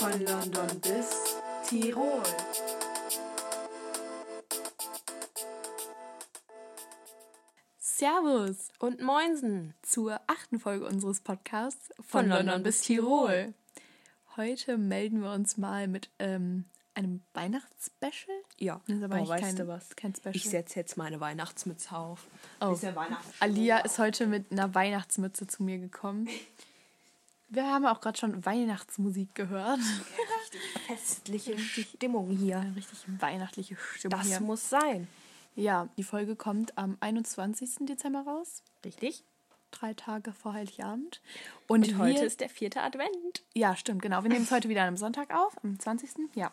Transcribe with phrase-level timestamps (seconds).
[0.00, 1.36] Von London bis
[1.68, 2.22] Tirol.
[7.78, 9.74] Servus Und Moinsen.
[9.82, 13.52] zur achten Folge unseres Podcasts von, Von London, London bis Tirol.
[14.36, 18.36] Heute melden wir uns mal mit ähm, einem Weihnachtsspecial.
[18.58, 19.96] Ja, Das ist aber oh, weißt kein, du was?
[19.96, 20.34] kein Special.
[20.34, 22.26] Ich setze jetzt meine Weihnachtsmütze auf.
[22.60, 22.72] Oh.
[22.72, 23.32] Ist ja Weihnachten.
[23.40, 26.26] Alia ist heute mit einer Weihnachtsmütze zu mir gekommen.
[27.52, 29.80] Wir haben auch gerade schon Weihnachtsmusik gehört.
[30.86, 32.60] Festliche Stimmung hier.
[32.60, 34.40] Eine richtig weihnachtliche Stimmung Das hier.
[34.40, 35.08] muss sein.
[35.56, 37.70] Ja, die Folge kommt am 21.
[37.80, 38.62] Dezember raus.
[38.84, 39.24] Richtig?
[39.72, 41.20] Drei Tage vor Heiligabend.
[41.66, 43.42] Und, Und heute wir, ist der vierte Advent.
[43.54, 44.22] Ja, stimmt, genau.
[44.22, 46.10] Wir nehmen es heute wieder an einem Sonntag auf, am 20.
[46.34, 46.52] Ja.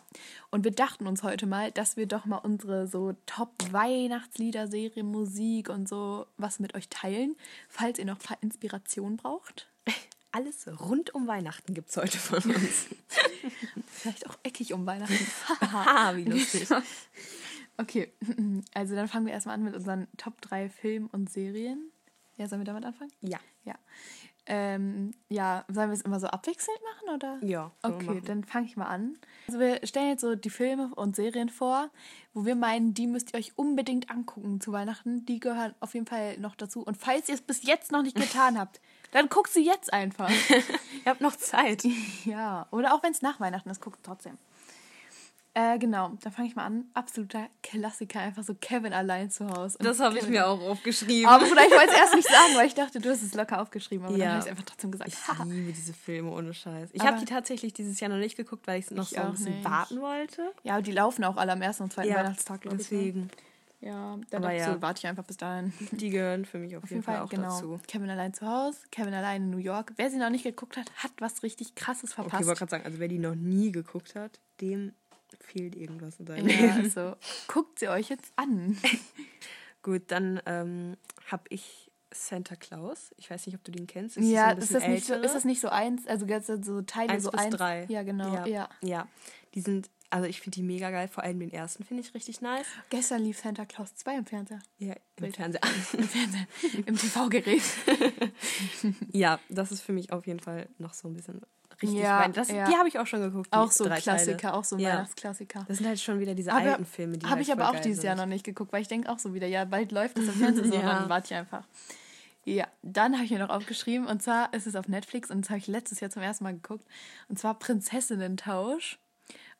[0.50, 5.68] Und wir dachten uns heute mal, dass wir doch mal unsere so Top-Weihnachtslieder, Serie, Musik
[5.68, 7.36] und so was mit euch teilen,
[7.68, 9.68] falls ihr noch ein paar Inspirationen braucht.
[10.30, 12.86] Alles rund um Weihnachten gibt es heute von uns.
[13.86, 15.26] Vielleicht auch eckig um Weihnachten.
[15.60, 16.68] Haha, wie lustig.
[17.78, 18.12] okay,
[18.74, 21.90] also dann fangen wir erstmal an mit unseren Top 3 Filmen und Serien.
[22.36, 23.10] Ja, sollen wir damit anfangen?
[23.20, 23.38] Ja.
[23.64, 23.74] Ja.
[24.50, 27.38] Ähm, ja, sollen wir es immer so abwechselnd machen oder?
[27.46, 29.18] Ja, Okay, dann fange ich mal an.
[29.46, 31.90] Also wir stellen jetzt so die Filme und Serien vor,
[32.32, 35.26] wo wir meinen, die müsst ihr euch unbedingt angucken zu Weihnachten.
[35.26, 36.82] Die gehören auf jeden Fall noch dazu.
[36.82, 38.80] Und falls ihr es bis jetzt noch nicht getan habt,
[39.12, 40.28] dann guckt sie jetzt einfach.
[40.50, 41.84] Ihr habt noch Zeit.
[42.24, 44.36] ja, oder auch wenn es nach Weihnachten ist, guckt trotzdem.
[45.54, 46.84] Äh, genau, dann fange ich mal an.
[46.94, 49.76] Absoluter Klassiker, einfach so Kevin allein zu Hause.
[49.78, 51.26] Und Das habe ich mir auch aufgeschrieben.
[51.28, 54.04] Aber ich wollte es erst nicht sagen, weil ich dachte, du hast es locker aufgeschrieben.
[54.06, 54.28] Aber dann Ja.
[54.28, 55.10] habe ich es einfach trotzdem gesagt.
[55.10, 56.90] Ich liebe diese Filme ohne Scheiß.
[56.92, 59.32] Ich habe die tatsächlich dieses Jahr noch nicht geguckt, weil ich noch Ich so ein
[59.32, 59.64] bisschen nicht.
[59.64, 60.52] warten wollte.
[60.62, 62.88] Ja, aber die laufen auch alle am ersten und zweiten Weihnachtstag, glaube ich.
[62.90, 62.96] ne?
[62.98, 63.30] deswegen.
[63.80, 64.74] Ja, da dachte ja.
[64.74, 65.72] so, warte ich einfach bis dahin.
[65.92, 67.48] Die gehören für mich auf, Auf jeden Fall, auch genau.
[67.48, 67.80] dazu.
[67.86, 69.92] Kevin allein zu Hause, Kevin allein in New York.
[69.96, 72.46] Wer sie noch nicht geguckt hat, hat was richtig krasses Okay, ich verpasst.
[72.48, 74.92] wollte gerade sagen, also wer die noch nie geguckt hat, dem
[75.40, 76.72] fehlt irgendwas in seinem ja, Leben.
[76.84, 77.14] also
[77.46, 78.76] guckt sie euch jetzt an.
[79.82, 80.96] Gut, dann ähm,
[81.30, 83.12] habe ich Santa Claus.
[83.16, 84.16] Ich weiß nicht, ob du den kennst.
[84.16, 86.06] Es ja, ein ist das, nicht so, ist das nicht so eins?
[86.06, 86.26] Also
[86.62, 87.56] so Teile eins so bis eins.
[87.56, 87.84] drei.
[87.88, 88.34] Ja, genau.
[88.34, 88.68] Ja, Ja.
[88.80, 89.08] ja.
[89.54, 91.08] Die sind, also ich finde die mega geil.
[91.08, 92.66] Vor allem den ersten finde ich richtig nice.
[92.90, 94.60] Gestern lief Santa Claus 2 im Fernseher.
[94.78, 95.32] Ja, im.
[95.32, 95.60] Fernseher.
[95.92, 96.46] Im Fernseher.
[96.86, 97.62] Im TV-Gerät.
[99.12, 101.40] ja, das ist für mich auf jeden Fall noch so ein bisschen
[101.82, 102.00] richtig.
[102.00, 102.66] Ja, das, ja.
[102.68, 103.48] Die habe ich auch schon geguckt.
[103.52, 104.54] Auch so Klassiker, Teile.
[104.54, 104.90] auch so Ja.
[104.90, 105.64] Weihnachtsklassiker.
[105.68, 107.80] Das sind halt schon wieder diese Aber- alten Filme, die Habe halt ich aber auch
[107.80, 110.24] dieses Jahr noch nicht geguckt, weil ich denke auch so wieder, ja, bald läuft das
[110.24, 111.00] im Fernsehen, so, Ja.
[111.00, 111.64] dann warte ich einfach.
[112.44, 115.50] Ja, dann habe ich mir noch aufgeschrieben und zwar ist es auf Netflix und das
[115.50, 116.86] habe ich letztes Jahr zum ersten Mal geguckt
[117.28, 118.98] und zwar Prinzessinnen-Tausch.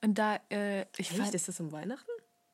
[0.03, 1.17] Und da, äh, ich Echt?
[1.17, 2.11] fand, Ist das um Weihnachten?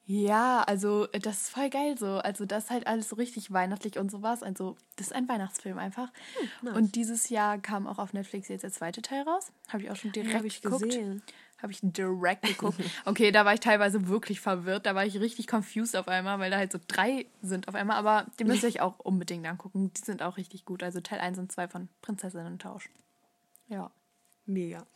[0.06, 2.19] ja, also äh, das ist voll geil so.
[2.19, 4.43] Also das ist halt alles so richtig weihnachtlich und sowas.
[4.43, 6.10] Also das ist ein Weihnachtsfilm einfach.
[6.38, 6.77] Hm, nice.
[6.77, 9.50] Und dieses Jahr kam auch auf Netflix jetzt der zweite Teil raus.
[9.69, 10.82] Habe ich auch schon direkt hab ich geguckt.
[10.84, 11.22] gesehen.
[11.62, 12.78] Habe ich direkt geguckt.
[13.06, 14.84] Okay, da war ich teilweise wirklich verwirrt.
[14.84, 17.97] Da war ich richtig confused auf einmal, weil da halt so drei sind auf einmal.
[17.97, 19.91] Aber die müsst ihr euch auch unbedingt angucken.
[19.94, 20.82] Die sind auch richtig gut.
[20.82, 22.91] Also Teil 1 und 2 von Prinzessinnen-Tausch.
[23.69, 23.91] Ja.
[24.44, 24.87] Mega.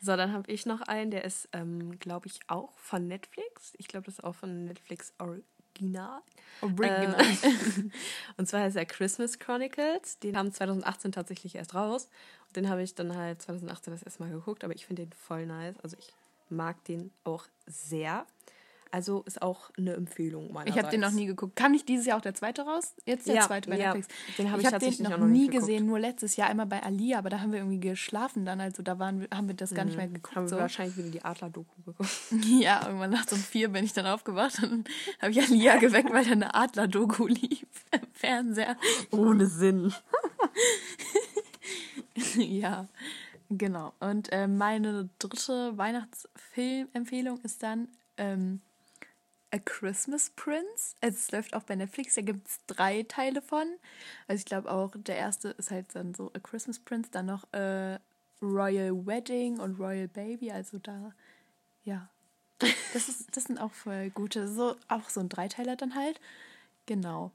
[0.00, 3.72] So, dann habe ich noch einen, der ist, ähm, glaube ich, auch von Netflix.
[3.78, 6.22] Ich glaube, das ist auch von Netflix Original.
[6.60, 7.20] Original.
[7.20, 7.92] Ähm,
[8.36, 10.18] und zwar heißt er Christmas Chronicles.
[10.20, 12.08] Den haben 2018 tatsächlich erst raus.
[12.46, 15.12] Und den habe ich dann halt 2018 das erste Mal geguckt, aber ich finde den
[15.12, 15.78] voll nice.
[15.80, 16.12] Also ich
[16.48, 18.26] mag den auch sehr.
[18.90, 20.76] Also ist auch eine Empfehlung meinerseits.
[20.76, 21.56] Ich habe den noch nie geguckt.
[21.56, 22.94] Kam nicht dieses Jahr auch der zweite raus?
[23.04, 23.92] Jetzt der Ja, zweite bei ja.
[23.94, 24.08] Netflix.
[24.38, 25.60] Den habe ich ich habe den tatsächlich noch, noch nie geguckt.
[25.66, 28.60] gesehen, nur letztes Jahr einmal bei Ali, aber da haben wir irgendwie geschlafen dann.
[28.60, 30.34] Also da waren, wir- haben wir das gar nicht mehr geguckt.
[30.36, 30.56] Haben wir so.
[30.56, 32.10] wahrscheinlich wieder die Adler-Doku geguckt.
[32.60, 34.88] Ja, irgendwann nachts um vier bin ich dann aufgewacht und
[35.20, 38.76] habe ich Alia geweckt, weil da eine Adler-Doku lief im Fernseher.
[39.10, 39.92] Ohne Sinn.
[42.36, 42.88] ja,
[43.50, 43.92] genau.
[44.00, 48.60] Und äh, meine dritte Weihnachtsfilmempfehlung ist dann ähm,
[49.50, 50.94] A Christmas Prince.
[51.00, 53.66] Also es läuft auch bei Netflix, da gibt es drei Teile von.
[54.26, 57.50] Also ich glaube auch, der erste ist halt dann so A Christmas Prince, dann noch
[57.52, 57.98] äh,
[58.42, 60.50] Royal Wedding und Royal Baby.
[60.50, 61.12] Also da,
[61.84, 62.08] ja.
[62.92, 66.20] Das, ist, das sind auch voll gute, so, auch so ein Dreiteiler dann halt.
[66.86, 67.30] Genau.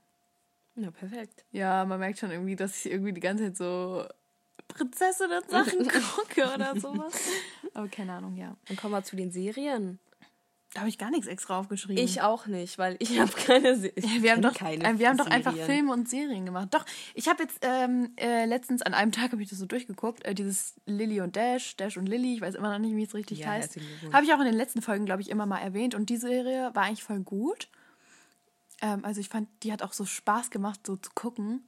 [0.75, 1.45] Ja, perfekt.
[1.51, 4.05] Ja, man merkt schon irgendwie, dass ich irgendwie die ganze Zeit so
[4.67, 7.13] Prinzessinnen-Sachen gucke oder sowas.
[7.73, 8.55] Aber keine Ahnung, ja.
[8.67, 9.99] Dann kommen wir zu den Serien.
[10.73, 12.03] Da habe ich gar nichts extra aufgeschrieben.
[12.03, 14.15] Ich auch nicht, weil ich habe keine Serien.
[14.15, 16.69] Ja, wir haben doch, äh, wir haben doch einfach Filme und Serien gemacht.
[16.71, 20.25] Doch, ich habe jetzt ähm, äh, letztens an einem Tag habe ich das so durchgeguckt,
[20.25, 23.13] äh, dieses Lily und Dash, Dash und Lily, ich weiß immer noch nicht, wie es
[23.13, 23.77] richtig Ja, heißt.
[24.11, 26.71] Habe ich auch in den letzten Folgen, glaube ich, immer mal erwähnt und die Serie
[26.73, 27.69] war eigentlich voll gut.
[28.83, 31.65] Ähm, also ich fand, die hat auch so Spaß gemacht, so zu gucken.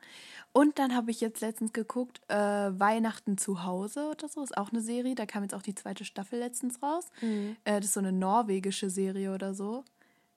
[0.52, 4.72] Und dann habe ich jetzt letztens geguckt, äh, Weihnachten zu Hause oder so, ist auch
[4.72, 5.16] eine Serie.
[5.16, 7.08] Da kam jetzt auch die zweite Staffel letztens raus.
[7.22, 7.56] Mhm.
[7.64, 9.86] Äh, das ist so eine norwegische Serie oder so.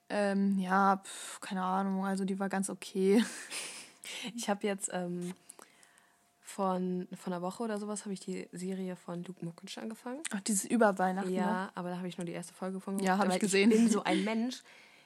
[0.08, 3.22] Ähm, ja, pf, keine Ahnung, also die war ganz okay.
[4.34, 5.34] Ich habe jetzt ähm,
[6.40, 10.22] von, von einer Woche oder sowas habe ich die Serie von Luke Mockridge angefangen.
[10.30, 11.30] Ach, dieses über Weihnachten.
[11.30, 11.70] Ja, ne?
[11.74, 13.70] aber da habe ich nur die erste Folge von Ja, hab weil ich gesehen.
[13.70, 14.62] Ich bin so ein Mensch.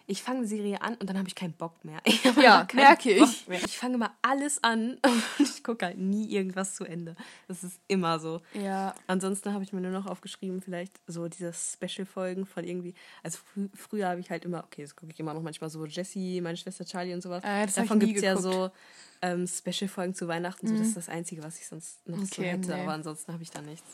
[0.06, 1.98] Ich fange eine Serie an und dann habe ich keinen Bock mehr.
[2.04, 3.46] Ich Ja, merke ich.
[3.48, 7.14] Ich fange mal alles an und ich gucke halt nie irgendwas zu Ende.
[7.48, 8.40] Das ist immer so.
[8.54, 12.94] Ja, Ansonsten habe ich mir nur noch aufgeschrieben, vielleicht so diese Special-Folgen von irgendwie.
[13.22, 15.84] Also frü früher habe ich halt immer, okay, das gucke ich immer noch manchmal so
[15.86, 17.42] Jessie, meine Schwester Charlie und sowas.
[17.44, 18.34] Äh, Davon gibt es ja.
[18.34, 18.40] Mhm.
[18.40, 18.70] so
[19.22, 20.66] ähm, Special-Folgen zu Weihnachten.
[20.66, 22.68] So, das ist das Einzige, was ich sonst noch so Okay, hätte.
[22.74, 22.80] nee.
[22.82, 23.86] Aber ansonsten habe ich da nichts.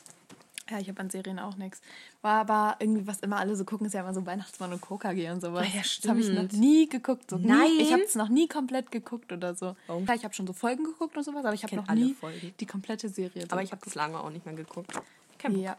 [0.69, 1.81] Ja, ich habe an Serien auch nichts.
[2.21, 5.31] War aber irgendwie, was immer alle so gucken, ist ja immer so Weihnachtsmann und KKG
[5.31, 5.65] und sowas.
[5.67, 6.53] Ah ja, Das habe ich noch stimmt.
[6.53, 7.29] nie geguckt.
[7.29, 7.71] So Nein?
[7.77, 9.75] Nie, ich habe es noch nie komplett geguckt oder so.
[9.87, 10.05] Warum?
[10.05, 12.13] Klar, ich habe schon so Folgen geguckt und sowas, aber ich habe noch alle nie
[12.13, 12.53] Folgen.
[12.59, 13.45] die komplette Serie.
[13.49, 14.91] Aber ich habe das lange auch nicht mehr geguckt.
[15.47, 15.77] Ja.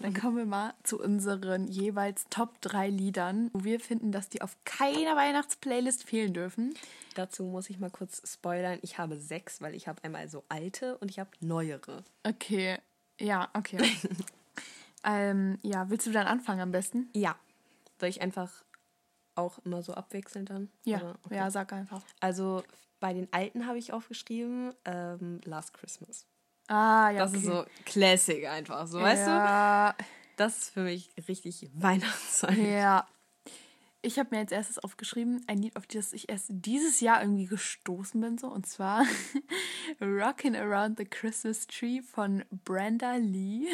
[0.00, 4.40] Dann kommen wir mal zu unseren jeweils Top 3 Liedern, wo wir finden, dass die
[4.40, 6.72] auf keiner Weihnachtsplaylist fehlen dürfen.
[7.14, 8.78] Dazu muss ich mal kurz spoilern.
[8.80, 12.02] Ich habe sechs, weil ich habe einmal so alte und ich habe neuere.
[12.22, 12.78] Okay.
[13.20, 13.78] Ja, okay.
[15.04, 17.10] ähm, ja, willst du dann anfangen am besten?
[17.14, 17.36] Ja.
[18.00, 18.64] Soll ich einfach
[19.34, 20.70] auch immer so abwechselnd dann?
[20.84, 21.18] Ja, Oder?
[21.24, 21.36] Okay.
[21.36, 22.02] ja, sag einfach.
[22.20, 22.62] Also
[23.00, 26.26] bei den alten habe ich aufgeschrieben ähm, Last Christmas.
[26.68, 27.18] Ah, ja.
[27.24, 29.30] Das ist so Classic einfach, so weißt du?
[29.30, 29.96] ja,
[30.36, 32.58] Das ist für mich richtig Weihnachtszeit.
[32.58, 33.06] Ja.
[34.00, 37.46] Ich habe mir als erstes aufgeschrieben, ein Lied, auf das ich erst dieses Jahr irgendwie
[37.46, 39.04] gestoßen bin, so, und zwar
[40.00, 43.66] Rockin' Around the Christmas Tree von Brenda Lee.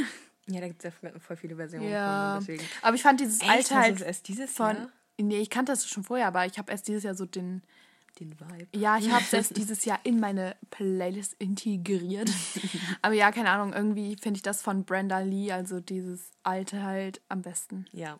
[0.46, 2.34] Ja, da gibt es ja voll viele Versionen Ja.
[2.36, 2.40] von.
[2.46, 2.68] Deswegen.
[2.82, 3.50] Aber ich fand dieses Echt?
[3.50, 4.76] alte halt erst dieses von.
[4.76, 4.88] Jahr?
[5.18, 7.62] Nee, ich kannte das schon vorher, aber ich habe erst dieses Jahr so den.
[8.20, 8.68] Den Vibe.
[8.72, 12.30] Ja, ich habe es erst dieses Jahr in meine Playlist integriert.
[13.02, 17.20] aber ja, keine Ahnung, irgendwie finde ich das von Brenda Lee, also dieses alte halt
[17.28, 17.86] am besten.
[17.92, 18.18] Ja.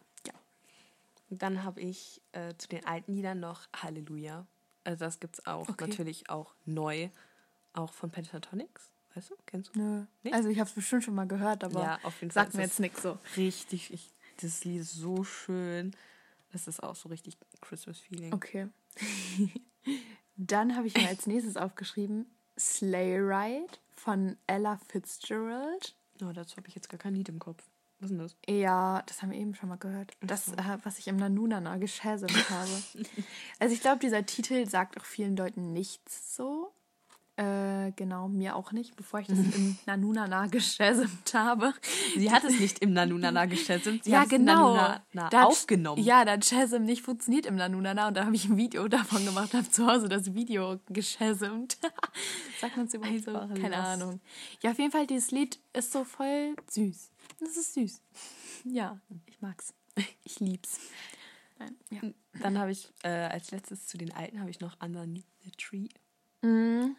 [1.39, 4.47] Dann habe ich äh, zu den alten Liedern noch Halleluja.
[4.85, 5.87] Also das gibt es auch Okay.
[5.89, 7.09] natürlich auch neu.
[7.73, 8.91] Auch von Pentatonics.
[9.15, 9.35] Weißt du?
[9.47, 9.81] Kennst du?
[9.81, 10.05] Nö.
[10.23, 10.35] Nicht?
[10.35, 12.63] Also ich habe es bestimmt schon mal gehört, aber Ja, auf jeden Fall sagt mir
[12.63, 13.19] jetzt nichts so.
[13.37, 13.93] Richtig.
[13.93, 15.95] Ich, das Lied ist so schön.
[16.53, 18.33] Das ist auch so richtig Christmas-Feeling.
[18.33, 18.69] Okay.
[20.37, 22.27] Dann habe ich mir als nächstes aufgeschrieben
[22.59, 25.97] Sleigh Ride von Ella Fitzgerald.
[26.23, 27.63] Oh, dazu habe ich jetzt gar kein Lied im Kopf.
[28.01, 28.37] Was ist denn das?
[28.49, 30.13] Ja, das haben wir eben schon mal gehört.
[30.21, 32.71] Das, äh, was ich im Nanunana geschäselt habe.
[33.59, 36.74] Also ich glaube, dieser Titel sagt auch vielen Leuten nichts so.
[37.37, 41.75] Äh, genau, mir auch nicht, bevor ich das im Nanunana geschäselt habe.
[42.17, 43.91] Sie hat es nicht im Nanunana geschätzt.
[44.05, 44.77] Sie ja, hat es im genau.
[44.77, 46.01] Nanunana Da aufgenommen.
[46.01, 49.53] Ja, da Chasm nicht funktioniert im Nanunana und da habe ich ein Video davon gemacht,
[49.53, 51.79] habe zu Hause das Video geschäsemt.
[52.61, 53.33] Sagt man es überhaupt so?
[53.61, 53.85] Keine los.
[53.85, 54.21] Ahnung.
[54.63, 57.11] Ja, auf jeden Fall, dieses Lied ist so voll süß.
[57.41, 58.01] Das ist süß.
[58.65, 59.75] Ja, ich mag's.
[60.25, 60.81] Ich lieb's.
[61.59, 62.01] Nein, ja.
[62.41, 65.89] Dann habe ich äh, als letztes zu den alten habe ich noch Underneath the Tree.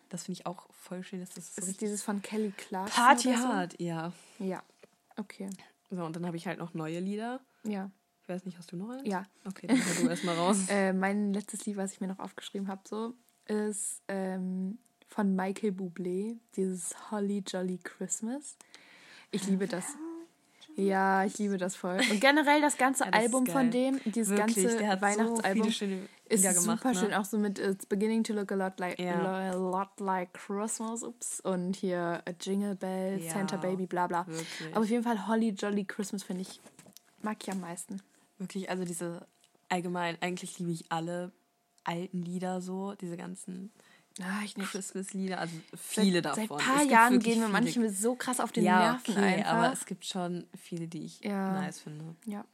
[0.09, 1.69] Das finde ich auch voll schön, dass das so Mhm.
[1.69, 3.03] Ist dieses von Kelly Clarkson?
[3.03, 3.43] Party so?
[3.43, 4.11] hard, ja.
[4.39, 4.63] Ja.
[5.17, 5.49] Okay.
[5.91, 7.39] So, und dann habe ich halt noch neue Lieder.
[7.63, 7.89] Ja.
[8.23, 9.07] Ich weiß nicht, hast du noch eins?
[9.07, 9.23] Ja.
[9.45, 10.57] Okay, dann hör du erstmal raus.
[10.69, 13.13] Äh, mein letztes Lied, was ich mir noch aufgeschrieben habe, so,
[13.45, 18.57] ist ähm, von Michael Bublé, dieses Holly Jolly Christmas.
[19.29, 19.85] Ich liebe das.
[20.75, 21.99] Ja, ich liebe das voll.
[22.11, 25.63] Und generell das ganze Ja, das Album von dem, dieses Wirklich, ganze der hat Weihnachtsalbum,
[25.63, 26.79] so viele schöne ist Lieder gemacht.
[26.79, 26.99] super ne?
[26.99, 27.13] schön.
[27.13, 29.51] Auch so mit It's beginning to look a lot like, Ja.
[29.51, 31.03] a lot like Christmas.
[31.03, 31.39] Ups.
[31.41, 34.25] Und hier äh, Jingle Bells, Ja, Santa Baby, bla bla.
[34.27, 34.71] wirklich.
[34.73, 36.59] Aber auf jeden Fall Holly Jolly Christmas finde ich,
[37.21, 38.01] mag ich am meisten.
[38.37, 39.25] Wirklich, also diese
[39.69, 41.31] allgemein, eigentlich liebe ich alle
[41.83, 43.71] alten Lieder so, diese ganzen
[44.21, 44.41] Ah.
[44.63, 46.57] Christmas-Lieder, also viele seit, davon.
[46.57, 49.51] Seit ein paar Jahren gehen mir manchmal so krass auf den ja, Nerven okay, einfach.
[49.51, 51.51] aber es gibt schon viele, die ich Ja.
[51.59, 52.15] nice finde.
[52.25, 52.45] ja.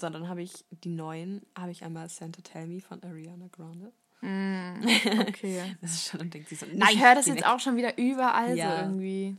[0.00, 3.92] So, dann habe ich die neuen, habe ich einmal Santa Tell Me von Ariana Grande.
[4.22, 5.76] Okay.
[5.80, 7.46] Das ist schon und denkt sich so, nein, ich höre das jetzt weg.
[7.46, 8.76] auch schon wieder überall Ja.
[8.76, 9.36] so irgendwie.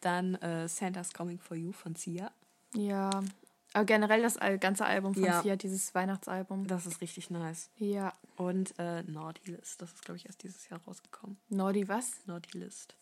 [0.00, 2.30] Dann äh, Santa's Coming for You von Sia.
[2.74, 3.10] Ja.
[3.72, 5.42] Aber generell das ganze Album von Ja.
[5.42, 6.66] Sia, dieses Weihnachtsalbum.
[6.66, 7.70] Das ist richtig nice.
[7.76, 8.12] Ja.
[8.36, 11.36] Und äh, Naughty List, das ist, glaube ich, erst dieses Jahr rausgekommen.
[11.48, 12.12] Nordi was?
[12.26, 12.94] Naughty List.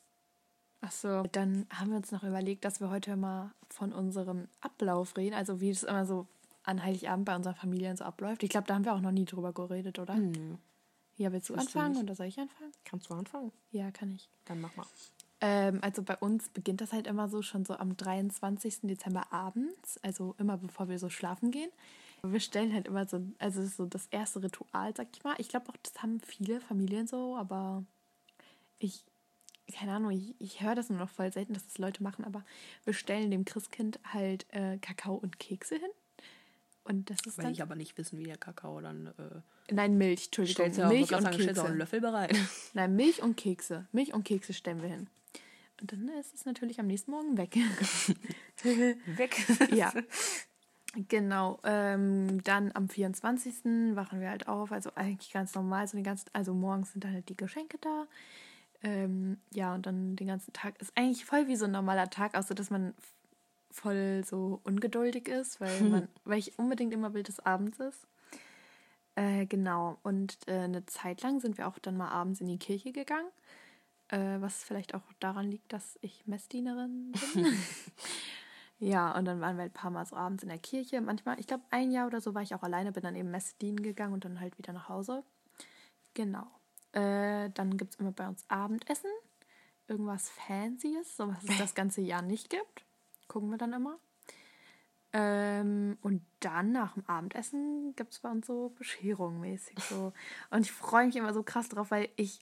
[0.80, 1.24] Achso.
[1.32, 5.34] Dann haben wir uns noch überlegt, dass wir heute mal von unserem Ablauf reden.
[5.34, 6.26] Also wie es immer so
[6.66, 8.42] an Heiligabend bei unseren Familien so abläuft.
[8.42, 10.16] Ich glaube, da haben wir auch noch nie drüber geredet, oder?
[10.16, 10.56] Nö.
[11.16, 12.02] Ja, willst du Wüsste anfangen nicht.
[12.02, 12.72] oder soll ich anfangen?
[12.84, 13.52] Kannst du anfangen?
[13.70, 14.28] Ja, kann ich.
[14.44, 14.86] Dann mach mal.
[15.40, 18.80] Ähm, also bei uns beginnt das halt immer so schon so am 23.
[18.82, 21.70] Dezember abends, also immer bevor wir so schlafen gehen,
[22.22, 25.34] Wir stellen halt immer so, also so das erste Ritual, sag ich mal.
[25.38, 27.84] Ich glaube auch, das haben viele Familien so, aber
[28.78, 29.04] ich,
[29.72, 32.44] keine Ahnung, ich, ich höre das nur noch voll selten, dass das Leute machen, aber
[32.84, 35.90] wir stellen dem Christkind halt äh, Kakao und Kekse hin.
[36.86, 37.52] Und das ist Will dann.
[37.52, 39.08] ich aber nicht wissen, wie der Kakao dann.
[39.08, 40.72] Äh, Nein, Milch, Entschuldigung.
[40.72, 41.64] stellst du Milch und sagen, Kekse.
[41.64, 42.36] einen Löffel bereit.
[42.74, 43.86] Nein, Milch und Kekse.
[43.90, 45.08] Milch und Kekse stellen wir hin.
[45.80, 47.56] Und dann ist es natürlich am nächsten Morgen weg.
[48.62, 49.36] Weg.
[49.74, 49.92] ja.
[51.08, 51.58] Genau.
[51.64, 53.96] Ähm, dann am 24.
[53.96, 54.70] wachen wir halt auf.
[54.70, 55.86] Also eigentlich ganz normal.
[55.88, 58.06] So den ganzen, also morgens sind dann halt die Geschenke da.
[58.82, 62.36] Ähm, ja, und dann den ganzen Tag ist eigentlich voll wie so ein normaler Tag,
[62.36, 62.94] außer dass man
[63.70, 68.06] voll so ungeduldig ist, weil man, weil ich unbedingt immer will, dass abends ist.
[69.16, 69.98] Äh, genau.
[70.02, 73.28] Und äh, eine Zeit lang sind wir auch dann mal abends in die Kirche gegangen.
[74.08, 77.46] Äh, was vielleicht auch daran liegt, dass ich Messdienerin bin.
[78.78, 81.00] ja, und dann waren wir halt ein paar Mal so abends in der Kirche.
[81.00, 83.54] Manchmal, ich glaube, ein Jahr oder so war ich auch alleine, bin dann eben Messe
[83.60, 85.24] dienen gegangen und dann halt wieder nach Hause.
[86.14, 86.46] Genau.
[86.92, 89.10] Äh, dann gibt es immer bei uns Abendessen.
[89.88, 92.85] Irgendwas Fancyes, so was es das ganze Jahr nicht gibt.
[93.28, 93.98] Gucken wir dann immer.
[95.12, 100.12] Ähm, und dann nach dem Abendessen gibt es bei uns so Bescherung mäßig so.
[100.50, 102.40] Und ich freue mich immer so krass drauf, weil ich,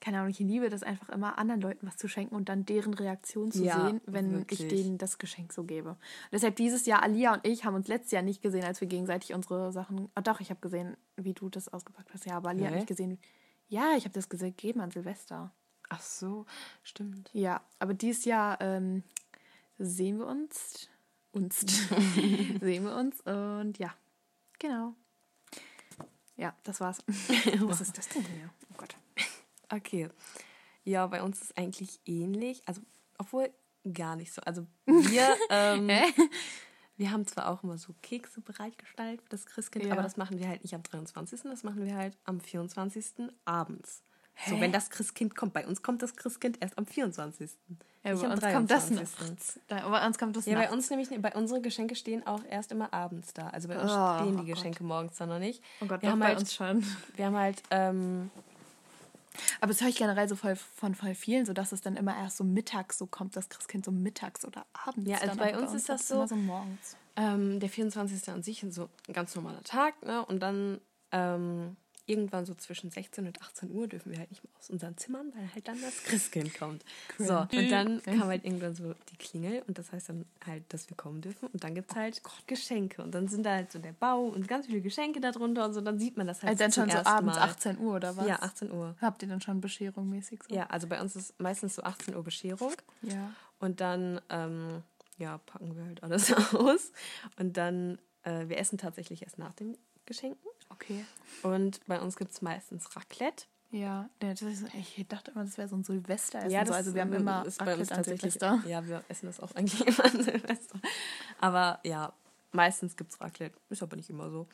[0.00, 2.94] keine Ahnung, ich liebe das einfach immer, anderen Leuten was zu schenken und dann deren
[2.94, 4.60] Reaktion zu Ja, sehen, wenn wirklich.
[4.60, 5.90] ich denen das Geschenk so gebe.
[5.90, 5.98] Und
[6.32, 9.34] deshalb dieses Jahr, Alia und ich haben uns letztes Jahr nicht gesehen, als wir gegenseitig
[9.34, 10.08] unsere Sachen.
[10.14, 12.26] Ah, doch, ich habe gesehen, wie du das ausgepackt hast.
[12.26, 12.76] Ja, aber Alia hat Hä?
[12.78, 13.18] nicht gesehen.
[13.68, 15.52] Ja, ich habe das gegeben an Silvester.
[15.90, 16.46] Ach so,
[16.82, 17.30] stimmt.
[17.32, 19.02] Ja, aber dieses Jahr ähm,
[19.80, 20.88] sehen wir uns.
[21.32, 21.60] Uns.
[22.60, 23.94] sehen wir uns und ja,
[24.58, 24.94] genau.
[26.36, 26.98] Ja, das war's.
[27.60, 28.50] Was ist das denn hier?
[28.70, 28.96] Oh Gott.
[29.68, 30.08] Okay.
[30.84, 32.62] Ja, bei uns ist eigentlich ähnlich.
[32.66, 32.80] Also,
[33.18, 33.50] obwohl
[33.92, 34.40] gar nicht so.
[34.42, 35.88] Also, wir, ähm,
[36.96, 39.92] wir haben zwar auch immer so Kekse bereitgestellt für das Christkind, Ja.
[39.92, 43.30] aber das machen wir halt nicht am 23., das machen wir halt am 24.
[43.44, 44.02] abends.
[44.46, 44.60] So, Hä?
[44.60, 45.52] wenn das Christkind kommt.
[45.52, 47.50] Bei uns kommt das Christkind erst am 24.
[48.02, 48.96] Ja, bei uns kommt das 23..
[49.20, 49.60] nachts.
[49.68, 52.72] Da- Bei uns kommt das Ja, bei uns nämlich, bei unsere Geschenke stehen auch erst
[52.72, 53.48] immer abends da.
[53.48, 55.62] Also bei uns Oh, stehen oh die Geschenke morgens dann noch nicht.
[55.80, 56.82] Oh Gott, wir doch haben bei halt, uns schon.
[57.16, 58.30] Wir haben halt, ähm,
[59.60, 62.16] Aber das höre ich generell so voll, von voll vielen, so dass es dann immer
[62.16, 65.08] erst so mittags so kommt, das Christkind so mittags oder abends.
[65.10, 66.96] Ja, also bei aber uns ist das so- immer so morgens.
[67.16, 68.32] ähm, der 24.
[68.32, 70.24] an sich ist so ein ganz normaler Tag, ne?
[70.24, 70.80] Und dann
[71.12, 71.76] ähm,
[72.10, 75.32] irgendwann so zwischen 16 und 18 Uhr dürfen wir halt nicht mehr aus unseren Zimmern,
[75.34, 76.84] weil halt dann das Christkind kommt.
[77.18, 80.90] So, und dann kam halt irgendwann so die Klingel und das heißt dann halt, dass
[80.90, 81.48] wir kommen dürfen.
[81.48, 83.02] Und dann gibt es halt Geschenke.
[83.02, 85.80] Und dann sind da halt so der Bau und ganz viele Geschenke darunter und so.
[85.80, 87.42] Dann sieht man das halt Also dann schon so abends Mal.
[87.42, 88.26] 18 Uhr oder was?
[88.26, 88.96] Ja, 18 Uhr.
[89.00, 90.54] Habt ihr dann schon Bescherung mäßig so?
[90.54, 92.72] Ja, also bei uns ist meistens so 18 Uhr Bescherung.
[93.02, 93.32] Ja.
[93.58, 94.82] Und dann, ähm,
[95.18, 96.92] ja, packen wir halt alles aus.
[97.38, 99.76] Und dann, äh, wir essen tatsächlich erst nach den
[100.06, 100.50] Geschenken.
[100.70, 101.04] Okay.
[101.42, 103.44] Und bei uns gibt es meistens Raclette.
[103.72, 104.42] Ja, ist,
[104.74, 106.50] ich dachte immer, das wäre so ein Silvesteressen.
[106.50, 106.72] Ja, so.
[106.72, 108.32] Also wir haben immer ist bei uns Raclette tatsächlich.
[108.32, 108.68] Silvester.
[108.68, 110.80] Ja, wir essen das auch eigentlich immer an Silvester.
[111.38, 112.12] Aber ja,
[112.50, 113.56] meistens gibt es Raclette.
[113.68, 114.48] Ist aber nicht immer so.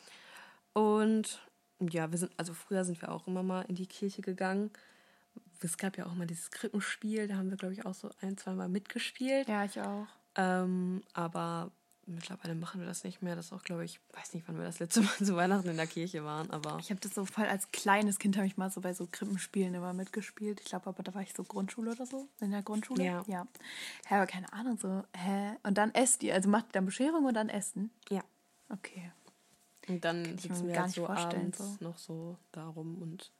[0.75, 1.41] Und
[1.81, 4.71] ja, wir sind, also früher sind wir auch immer mal in die Kirche gegangen.
[5.61, 8.37] Es gab ja auch mal dieses Krippenspiel, da haben wir, glaube ich, auch so ein,
[8.37, 9.49] zwei Mal mitgespielt.
[9.49, 10.07] Ja, ich auch.
[10.37, 11.71] Ähm, aber
[12.07, 13.37] mittlerweile machen wir das nicht mehr.
[13.37, 15.77] Das ist auch, glaube ich, weiß nicht, wann wir das letzte Mal zu Weihnachten in
[15.77, 18.71] der Kirche waren, aber Ich habe das so voll als kleines Kind habe ich mal
[18.71, 20.61] so bei so Krippenspielen immer mitgespielt.
[20.61, 23.05] Ich glaube, aber da war ich so Grundschule oder so, in der Grundschule.
[23.05, 23.25] Ja.
[23.27, 23.47] Ja.
[24.07, 25.57] Hä, aber keine Ahnung, so, hä?
[25.63, 27.91] Und dann esst ihr, also macht ihr dann Bescherung und dann Essen?
[28.11, 28.23] ja.
[28.69, 29.13] Okay.
[29.89, 31.77] Und dann sitzen wir halt so abends so.
[31.81, 33.31] noch so da rum und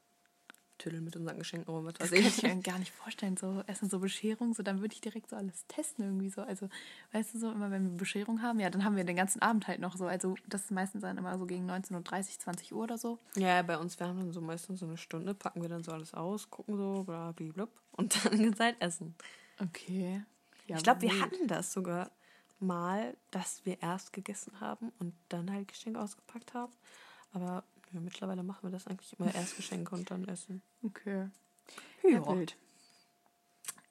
[0.79, 1.85] tüddeln mit unseren Geschenken rum.
[1.87, 2.39] Was Das weiß kann ich.
[2.39, 5.37] ich mir gar nicht vorstellen, so Essen, so Bescherung, so dann würde ich direkt so
[5.37, 6.43] alles testen irgendwie so.
[6.43, 6.69] Also,
[7.13, 9.67] weißt du so, immer wenn wir Bescherung haben, ja, dann haben wir den ganzen Abend
[9.69, 10.07] halt noch so.
[10.07, 13.19] Also, das ist meistens dann immer so gegen 19.30 Uhr, 20 Uhr oder so.
[13.37, 15.93] Ja, bei uns, wir haben dann so meistens so eine Stunde, packen wir dann so
[15.93, 19.15] alles aus, gucken so, bla, blub, und dann geht's halt essen.
[19.61, 20.23] Okay.
[20.67, 22.11] Ja, ich glaube, wir hatten das sogar
[22.59, 26.73] mal, dass wir erst gegessen haben und dann halt Geschenke ausgepackt haben.
[27.33, 30.63] Aber ja, mittlerweile machen wir das eigentlich immer erst Geschenke und dann essen.
[30.83, 31.29] Okay.
[32.03, 32.11] Ja.
[32.11, 32.57] Ja, wild.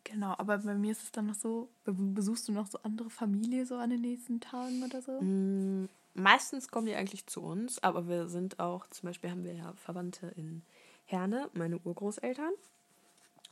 [0.03, 3.09] Genau, aber bei mir ist es dann noch so, be- besuchst du noch so andere
[3.09, 5.19] Familie so an den nächsten Tagen oder so?
[5.21, 9.53] Mm, Meistens kommen die eigentlich zu uns, aber wir sind auch, zum Beispiel haben wir
[9.53, 10.61] ja Verwandte in
[11.05, 12.53] Herne, meine Urgroßeltern.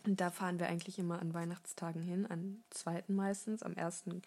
[0.05, 3.63] Und da fahren wir eigentlich immer an Weihnachtstagen hin, am zweiten meistens.
[3.63, 4.21] Am ersten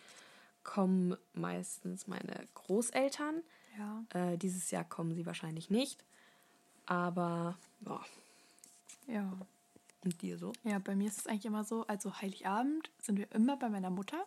[0.65, 3.43] kommen meistens meine Großeltern.
[3.78, 4.04] Ja.
[4.14, 6.04] Äh, dieses Jahr kommen sie wahrscheinlich nicht.
[6.87, 8.00] Aber, ja,
[9.09, 9.33] Ja.
[10.04, 10.52] und dir so?
[10.64, 13.90] Ja, bei mir ist es eigentlich immer so, also Heiligabend sind wir immer bei meiner
[13.90, 14.25] Mutter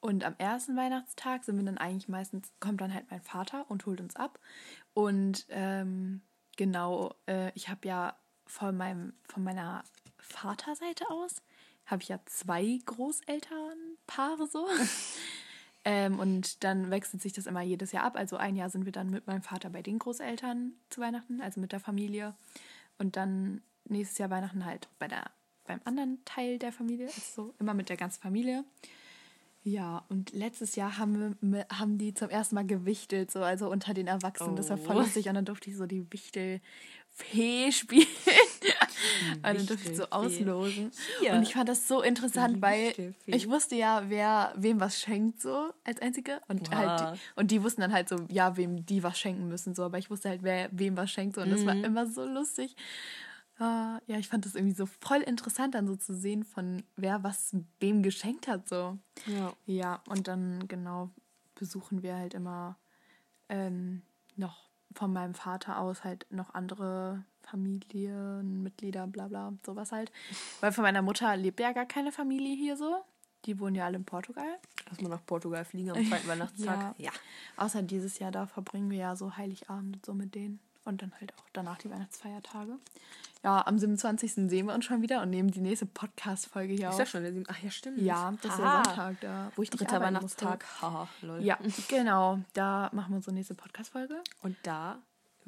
[0.00, 3.84] Und am ersten Weihnachtstag sind wir dann eigentlich meistens, kommt dann halt mein Vater und
[3.86, 4.38] holt uns ab.
[4.94, 6.20] Und ähm,
[6.56, 8.16] genau, äh, ich habe ja
[8.46, 9.82] von, meinem, von meiner
[10.18, 11.42] Vaterseite aus,
[11.86, 14.68] habe ich ja zwei Großelternpaare so.
[15.90, 18.16] ähm, und dann wechselt sich das immer jedes Jahr ab.
[18.16, 21.60] Also ein Jahr sind wir dann mit meinem Vater bei den Großeltern zu Weihnachten, also
[21.60, 22.34] mit der Familie.
[22.98, 25.30] Und dann nächstes Jahr Weihnachten halt bei der,
[25.64, 28.64] beim anderen Teil der Familie, also immer mit der ganzen Familie.
[29.62, 33.94] Ja, und letztes Jahr haben, wir, haben die zum ersten Mal gewichtelt, so also unter
[33.94, 34.56] den Erwachsenen.
[34.56, 35.00] Das war voll Oh.
[35.00, 38.06] lustig und dann durfte ich so die Wichtelfee spielen.
[39.36, 40.90] Und dann durfte ich so auslosen.
[41.20, 41.32] Hier.
[41.34, 45.72] Und ich fand das so interessant, weil ich wusste ja, wer wem was schenkt, so
[45.84, 46.40] als Einzige.
[46.48, 46.76] Und, Wow.
[46.76, 49.84] halt, die- und die wussten dann halt so, ja, wem die was schenken müssen, so.
[49.84, 51.42] Aber ich wusste halt, wer wem was schenkt, so.
[51.42, 51.84] Und das war Mhm.
[51.84, 52.76] immer so lustig.
[53.60, 57.24] Ah, ja, ich fand das irgendwie so voll interessant, dann so zu sehen, von wer
[57.24, 58.96] was wem geschenkt hat, so.
[59.26, 59.52] Ja.
[59.66, 61.10] Ja, und dann genau
[61.56, 62.76] besuchen wir halt immer
[63.48, 64.02] ähm,
[64.36, 70.10] noch von meinem Vater aus halt noch andere Familienmitglieder, bla bla, sowas halt.
[70.60, 73.04] Weil von meiner Mutter lebt ja gar keine Familie hier so.
[73.44, 74.58] Die wohnen ja alle in Portugal.
[74.88, 76.94] Erstmal nach Portugal fliegen am zweiten Weihnachtstag.
[76.98, 77.10] Ja.
[77.56, 80.60] Außer dieses Jahr, da verbringen wir ja so Heiligabend und so mit denen.
[80.84, 82.78] Und dann halt auch danach die Weihnachtsfeiertage.
[83.44, 84.32] Ja, am 27.
[84.48, 86.98] sehen wir uns schon wieder und nehmen die nächste Podcast-Folge hier Ist auf.
[87.00, 87.44] das schon der sieben?
[87.46, 88.00] Ach ja, stimmt.
[88.00, 88.82] Ja, das ist der.
[88.84, 90.64] Sonntag, da, wo ich Dritter Weihnachtstag.
[90.80, 91.40] Haha, lol.
[91.42, 92.40] Ja, genau.
[92.54, 94.22] Da machen wir unsere nächste Podcast-Folge.
[94.42, 94.98] Und da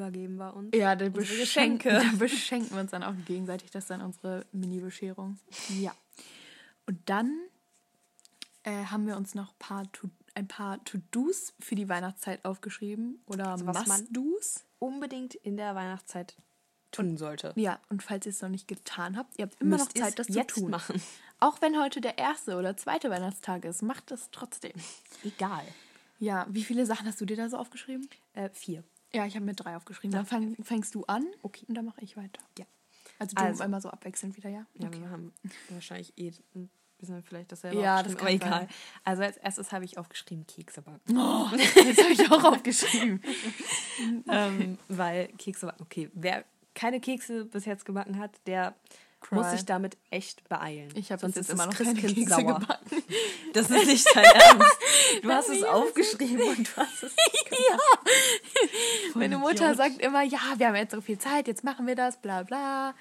[0.01, 0.75] übergeben wir uns.
[0.77, 1.89] Ja, da beschenken, Geschenke.
[1.91, 3.71] da beschenken wir uns dann auch gegenseitig.
[3.71, 5.39] Das ist dann unsere Mini-Bescherung.
[5.79, 5.95] Ja.
[6.87, 7.37] Und dann
[8.65, 13.21] äh, haben wir uns noch paar to ein paar To-Dos für die Weihnachtszeit aufgeschrieben.
[13.27, 14.65] Oder Also was man- Must-Dos.
[14.79, 16.35] Unbedingt in der Weihnachtszeit
[16.93, 17.53] tun sollte.
[17.57, 20.19] Ja, und falls ihr es noch nicht getan habt, ihr habt immer Müsst noch Zeit,
[20.19, 20.71] das jetzt zu tun.
[20.71, 21.03] machen.
[21.41, 24.73] Auch wenn heute der erste oder zweite Weihnachtstag ist, macht es trotzdem.
[25.25, 25.65] Egal.
[26.19, 28.09] Ja, wie viele Sachen hast du dir da so aufgeschrieben?
[28.35, 28.85] Äh, vier.
[29.13, 30.13] Ja, ich habe mir drei aufgeschrieben.
[30.13, 31.65] Dann fang, fängst du an Okay.
[31.69, 32.43] und dann mache ich weiter.
[32.59, 32.65] Ja.
[33.19, 33.65] Also du Also.
[33.65, 34.67] immer so abwechselnd wieder, ja?
[34.75, 35.33] Ja, wir haben
[35.71, 38.51] wahrscheinlich eh ein bisschen vielleicht dasselbe Ja, das kann aber egal.
[38.51, 38.69] sein.
[39.05, 41.17] Also als erstes habe ich aufgeschrieben Kekse backen.
[41.19, 43.23] Oh, das habe ich auch aufgeschrieben.
[44.29, 48.75] ähm, weil Kekse backen, okay, wer keine Kekse bis jetzt gebacken hat, der
[49.21, 49.35] Cry.
[49.37, 50.89] muss sich damit echt beeilen.
[50.95, 52.59] Ich habe Sonst jetzt immer noch keine Christkind Kekse sauer.
[52.61, 53.03] gebacken.
[53.53, 54.79] Das ist nicht dein Ernst.
[55.23, 57.13] Du hast es aufgeschrieben und du hast es
[57.51, 57.79] ja.
[59.15, 59.77] Meine Mutter Idiot.
[59.77, 62.95] sagt immer, ja, wir haben jetzt so viel Zeit, jetzt machen wir das, bla bla.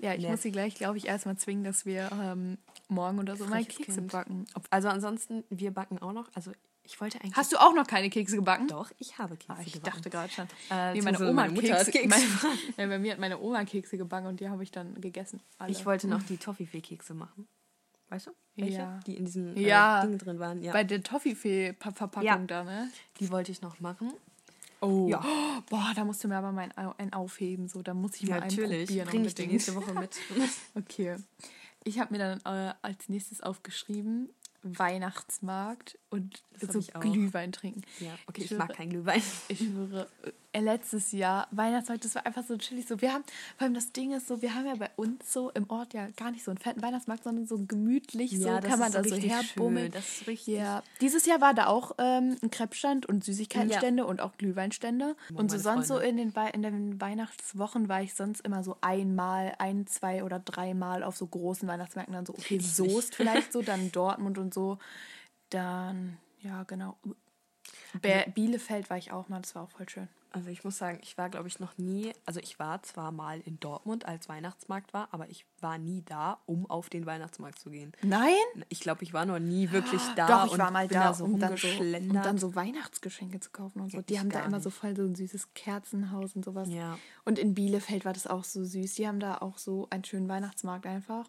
[0.00, 0.30] Ja, ich Nee.
[0.30, 3.76] muss sie gleich, glaube ich, erstmal zwingen, dass wir ähm, morgen oder so mal Freches
[3.76, 4.12] Kekse Kind.
[4.12, 4.44] backen.
[4.70, 6.28] Also ansonsten, wir backen auch noch.
[6.34, 6.50] Also
[6.84, 7.34] ich wollte eigentlich.
[7.36, 8.68] Hast du auch noch keine Kekse gebacken?
[8.68, 9.96] Doch, ich habe Kekse Ah, ich gebacken.
[9.96, 10.46] dachte gerade schon.
[10.70, 12.24] Äh, nee, meine Oma meine Kekse, Kekse meine,
[12.76, 15.40] ja, bei mir hat meine Oma Kekse gebacken und die habe ich dann gegessen.
[15.58, 15.72] Alle.
[15.72, 17.48] Ich wollte noch die Toffifee-Kekse machen.
[18.10, 18.30] Weißt du?
[18.56, 18.76] Welche?
[18.78, 19.00] Ja.
[19.06, 20.02] Die in diesem Ja.
[20.04, 20.62] äh, Ding drin waren.
[20.62, 20.72] Ja.
[20.72, 22.36] Bei der Toffifee-Verpackung Ja.
[22.38, 22.90] da, ne?
[23.18, 24.12] die wollte ich noch machen.
[24.80, 25.08] Oh.
[25.08, 25.24] Ja.
[25.70, 26.68] Boah, da musst du mir aber mal
[26.98, 27.66] ein, aufheben.
[27.68, 28.86] So, da muss ich mal einen Natürlich.
[28.88, 29.08] probieren.
[29.08, 30.14] Bring ich die nächste Woche mit.
[30.74, 31.16] Okay.
[31.82, 34.28] Ich habe mir dann äh, als nächstes aufgeschrieben
[34.62, 36.80] Weihnachtsmarkt und Das so.
[37.00, 37.82] Glühwein trinken.
[38.00, 39.22] ja, okay, Ich ich, mag schwöre- kein Glühwein.
[39.48, 40.08] Ich schwöre,
[40.52, 42.86] äh, letztes Jahr Weihnachtsmarkt, das war einfach so chillig.
[42.86, 43.24] So, wir haben,
[43.58, 46.06] vor allem das Ding ist so, wir haben ja bei uns so im Ort ja
[46.16, 49.02] gar nicht so einen fetten Weihnachtsmarkt, sondern so gemütlich, so Ja, das kann man da
[49.02, 49.86] so so herbummeln.
[49.86, 49.92] schön.
[49.92, 54.20] Das ist richtig- Ja, dieses Jahr war da auch ähm, ein Kreppstand und Süßigkeitenstände und
[54.20, 55.16] auch Glühweinstände.
[55.34, 56.08] Oh, und so sonst so Freunde.
[56.10, 60.38] in den, Wei- in den Weihnachtswochen war ich sonst immer so einmal, ein, zwei oder
[60.38, 64.78] dreimal auf so großen Weihnachtsmärkten dann so, okay, Soest vielleicht so, dann Dortmund und so.
[65.50, 66.96] Dann, ja, genau.
[68.00, 70.08] Be Bielefeld war ich auch mal, das war auch voll schön.
[70.34, 73.40] Also ich muss sagen, ich war, glaube ich, noch nie, also ich war zwar mal
[73.42, 77.70] in Dortmund, als Weihnachtsmarkt war, aber ich war nie da, um auf den Weihnachtsmarkt zu
[77.70, 77.92] gehen.
[78.02, 78.34] Nein?
[78.68, 80.26] Ich glaube, ich war noch nie wirklich da.
[80.26, 83.38] Doch, ich und war mal bin da, so um, dann so, um dann so Weihnachtsgeschenke
[83.38, 84.02] zu kaufen und so.
[84.02, 84.78] Die ich haben da immer so nicht.
[84.78, 86.68] voll so ein süßes Kerzenhaus und sowas.
[86.68, 86.98] Ja.
[87.24, 88.94] Und in Bielefeld war das auch so süß.
[88.94, 91.28] Die haben da auch so einen schönen Weihnachtsmarkt einfach.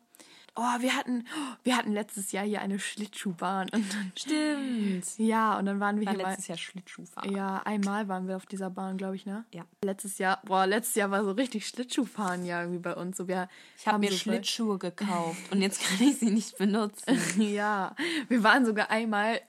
[0.58, 1.26] Oh, wir hatten,
[1.64, 3.68] wir hatten letztes Jahr hier eine Schlittschuhbahn.
[3.74, 5.06] Und dann, Stimmt.
[5.18, 6.30] ja, und dann waren wir War hier mal.
[6.30, 7.36] letztes Jahr Schlittschuhfahren.
[7.36, 9.44] Ja, einmal waren wir auf dieser Bahn, glaube ich, ne?
[9.54, 9.66] Ja.
[9.84, 13.18] Letztes Jahr, boah, letztes Jahr war so richtig Schlittschuhfahren ja irgendwie bei uns.
[13.18, 16.58] So, wir Ich habe haben mir so Schlittschuhe gekauft und jetzt kann ich sie nicht
[16.58, 17.20] benutzen.
[17.38, 17.96] Ja,
[18.30, 19.42] wir waren sogar einmal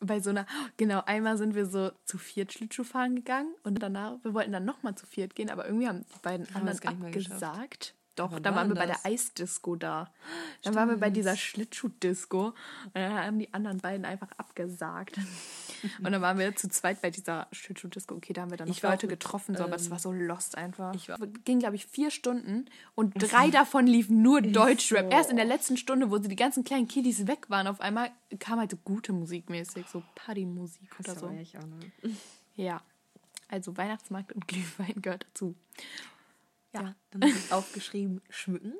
[0.00, 0.46] bei so einer,
[0.76, 4.64] genau, einmal sind wir so zu viert Schlittschuh fahren gegangen und danach, wir wollten dann
[4.64, 7.94] nochmal zu viert gehen, aber irgendwie haben die beiden wir anderen abgesagt.
[8.20, 9.02] Doch, Wann dann war waren wir denn bei das?
[9.02, 10.12] der Eisdisco da.
[10.62, 12.54] Dann waren wir bei dieser Schlittschuh-Disco und
[12.94, 15.18] dann haben die anderen beiden einfach abgesagt.
[16.04, 18.14] Und dann waren wir zu zweit bei dieser Schlittschuh-Disco.
[18.16, 19.98] Okay, da haben wir dann noch Ich Leute mit, getroffen, so, aber es ähm, war
[19.98, 20.94] so lost einfach.
[20.94, 25.06] ich war- ging, glaube ich, vier Stunden und drei davon liefen nur Deutschrap.
[25.06, 25.10] so.
[25.10, 28.10] Erst in der letzten Stunde, wo sie die ganzen kleinen Kiddies weg waren, auf einmal
[28.38, 31.28] kam halt so gute Musik mäßig, so Partymusik oder so.
[31.30, 31.46] ne?
[32.56, 32.82] Ja.
[33.48, 35.54] Also Weihnachtsmarkt und Glühwein gehört dazu.
[36.72, 38.74] Ja, dann habe ich aufgeschrieben, schmücken.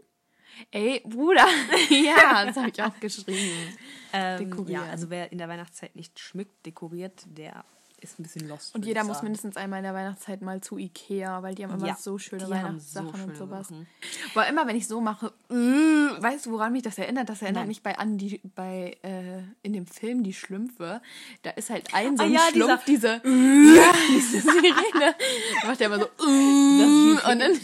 [0.70, 1.46] Ey, Bruder.
[1.90, 3.76] ja, das habe ich auch geschrieben.
[4.12, 4.84] Ähm, Dekorieren.
[4.84, 7.64] Ja, also wer in der Weihnachtszeit nicht schmückt, dekoriert, der
[8.00, 8.74] ist ein bisschen lost.
[8.74, 11.86] Und jeder muss mindestens einmal in der Weihnachtszeit mal zu Ikea, weil die haben immer
[11.86, 12.48] Ja, so schöne haben
[12.80, 13.68] so Weihnachtssachen und sowas.
[13.68, 13.86] Sachen.
[14.34, 17.28] Aber immer wenn ich so mache, äh, weißt du, woran mich das erinnert?
[17.28, 17.68] Das erinnert Nein.
[17.68, 21.00] mich bei an die bei äh, in dem Film Die Schlümpfe.
[21.42, 23.20] Da ist halt ein so Ah ein ja, Schlumpf, diese ja,
[24.08, 25.14] diese Sirene.
[25.62, 27.60] Da macht er immer so äh, und dann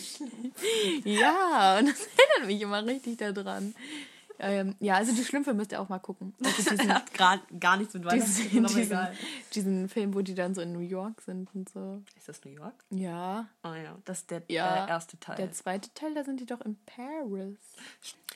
[1.04, 3.74] ja, und das erinnert mich immer richtig daran.
[4.38, 6.34] Ähm, ja, also die Schlümpfe müsst ihr auch mal gucken.
[6.44, 9.14] Also diesen, hat gar, gar nichts mit Weihnachten diesen, egal.
[9.54, 12.02] diesen Film, wo die dann so in New York sind und so.
[12.16, 12.74] Ist das New York?
[12.90, 13.46] Ja.
[13.64, 15.36] Oh ja, das ist der Ja, äh, erste Teil.
[15.36, 17.56] Der zweite Teil, da sind die doch in Paris.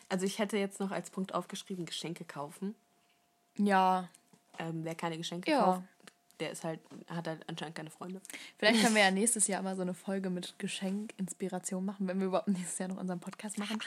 [0.08, 2.74] Also ich hätte jetzt noch als Punkt aufgeschrieben, Geschenke kaufen.
[3.56, 4.08] Ja.
[4.58, 5.64] Ähm, wer keine Geschenke Ja.
[5.64, 5.82] kauft,
[6.40, 8.20] der ist halt, hat halt anscheinend keine Freunde.
[8.59, 12.26] Vielleicht können wir ja nächstes Jahr mal so eine Folge mit Geschenk-Inspiration machen, wenn wir
[12.26, 13.79] überhaupt nächstes Jahr noch unseren Podcast machen.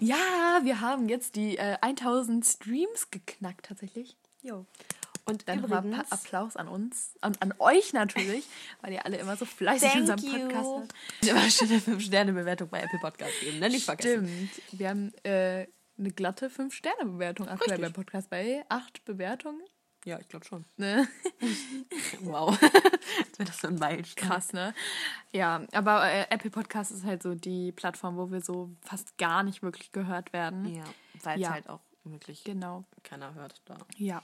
[0.00, 4.16] Ja, wir haben jetzt die äh, 1000 Streams geknackt tatsächlich.
[4.42, 4.66] Jo.
[5.26, 8.44] Und Dann nochmal übrigens, Applaus an uns, an, an euch natürlich,
[8.82, 10.30] weil ihr alle immer so fleißig unseren you.
[10.30, 10.94] Podcast hört.
[11.22, 13.70] immer schon eine 5-Sterne-Bewertung bei Apple Podcast geben, ne?
[13.70, 14.28] Nicht vergessen.
[14.52, 14.78] Stimmt.
[14.78, 15.66] Wir haben äh,
[15.98, 19.62] eine glatte 5-Sterne-Bewertung aktuell beim Podcast bei 8 Bewertungen.
[20.04, 20.64] Ja, ich glaube schon.
[20.76, 21.08] Ne?
[22.20, 22.60] Wow.
[22.60, 22.80] Wäre
[23.46, 24.28] das so ein Meilenstein.
[24.28, 24.74] Krass, ne?
[25.32, 29.42] Ja, aber äh, Apple Podcast ist halt so die Plattform, wo wir so fast gar
[29.42, 30.66] nicht wirklich gehört werden.
[30.74, 30.84] Ja,
[31.22, 31.50] weil es Ja.
[31.52, 32.84] halt auch wirklich Genau.
[33.02, 33.78] keiner hört da.
[33.96, 34.22] Ja.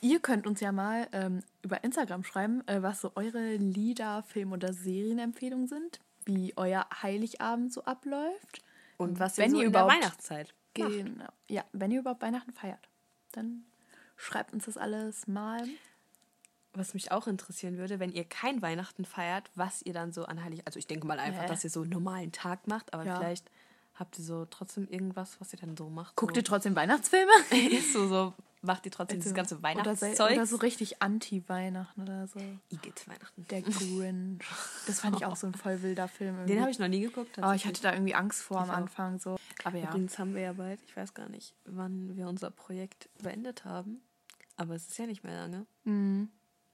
[0.00, 4.52] Ihr könnt uns ja mal ähm, über Instagram schreiben, äh, was so eure Lieder, Film-
[4.52, 8.62] oder Serienempfehlungen sind, wie euer Heiligabend so abläuft.
[8.96, 10.90] Und was Wenn ihr so ihr in der Weihnachtszeit macht.
[10.90, 11.28] Genau.
[11.48, 12.88] Ja, wenn ihr überhaupt Weihnachten feiert,
[13.32, 13.64] dann
[14.20, 15.66] schreibt uns das alles mal.
[16.72, 20.44] Was mich auch interessieren würde, wenn ihr kein Weihnachten feiert, was ihr dann so an
[20.44, 20.62] Heilig...
[20.66, 21.48] Also ich denke mal einfach, Hä?
[21.48, 23.16] dass ihr so einen normalen Tag macht, aber Ja.
[23.16, 23.50] vielleicht
[23.94, 26.14] habt ihr so trotzdem irgendwas, was ihr dann so macht.
[26.14, 26.40] Guckt so.
[26.40, 27.32] ihr trotzdem Weihnachtsfilme?
[27.72, 30.16] ist so, so, macht ihr trotzdem ganze Also, oder, Weihnachtszeug?
[30.16, 32.38] se- oder so richtig Anti-Weihnachten oder so.
[32.68, 33.46] Igitt Weihnachten.
[33.50, 34.44] Der Grinch.
[34.86, 36.36] Das fand ich auch so ein voll wilder Film.
[36.36, 36.52] Irgendwie.
[36.52, 37.36] Den habe ich noch nie geguckt.
[37.40, 38.76] Aber ich hatte da irgendwie Angst vor am Ich auch.
[38.76, 39.18] Anfang.
[39.18, 39.36] So.
[39.64, 39.88] Aber ja.
[39.88, 44.00] Übrigens haben wir ja bald, ich weiß gar nicht, wann wir unser Projekt beendet haben.
[44.60, 45.66] Aber es ist ja nicht mehr lange.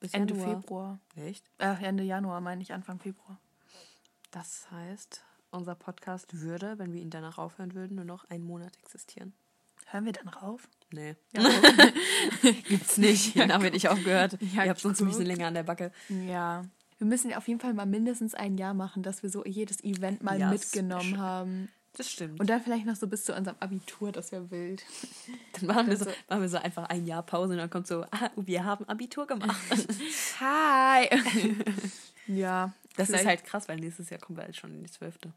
[0.01, 0.61] Bis Ende Januar.
[0.61, 0.99] Februar.
[1.15, 1.49] Echt?
[1.59, 3.39] Äh, Ende Januar meine ich, Anfang Februar.
[4.33, 5.23] Das heißt,
[5.53, 9.35] unser Podcast würde, wenn wir ihn danach aufhören würden, nur noch einen Monat existieren.
[9.87, 10.69] Hören wir dann rauf?
[10.93, 11.15] Nee.
[11.33, 11.43] Ja,
[12.69, 13.39] Gibt's nicht.
[13.39, 14.37] Dann haben wir nicht aufgehört.
[14.53, 15.93] Ja, Ihr habt sonst ein bisschen länger an der Backe.
[16.09, 16.65] ja.
[16.99, 20.23] Wir müssen auf jeden Fall mal mindestens ein Jahr machen, dass wir so jedes Event
[20.23, 21.69] mal Ja, das mitgenommen haben.
[21.97, 22.39] Das stimmt.
[22.39, 24.85] Und dann vielleicht noch so bis zu unserem Abitur, das wäre wild.
[25.53, 28.05] dann machen wir, so, machen wir so einfach ein Jahr Pause und dann kommt so,
[28.11, 29.57] ah, wir haben Abitur gemacht.
[30.41, 31.09] Hi!
[32.27, 34.91] ja, Das vielleicht ist halt krass, weil nächstes Jahr kommen wir halt schon in die
[34.91, 35.33] Zwölfte.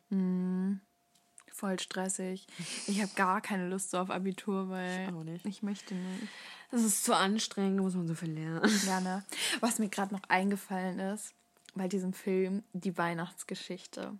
[1.53, 2.45] voll stressig.
[2.87, 6.27] Ich habe gar keine Lust so auf Abitur, weil Ich ich möchte nicht.
[6.71, 8.69] Das ist zu anstrengend, da muss man so viel lernen.
[8.85, 9.23] Ja, ne?
[9.61, 11.33] Was mir gerade noch eingefallen ist,
[11.73, 14.13] bei diesem Film Die Weihnachtsgeschichte.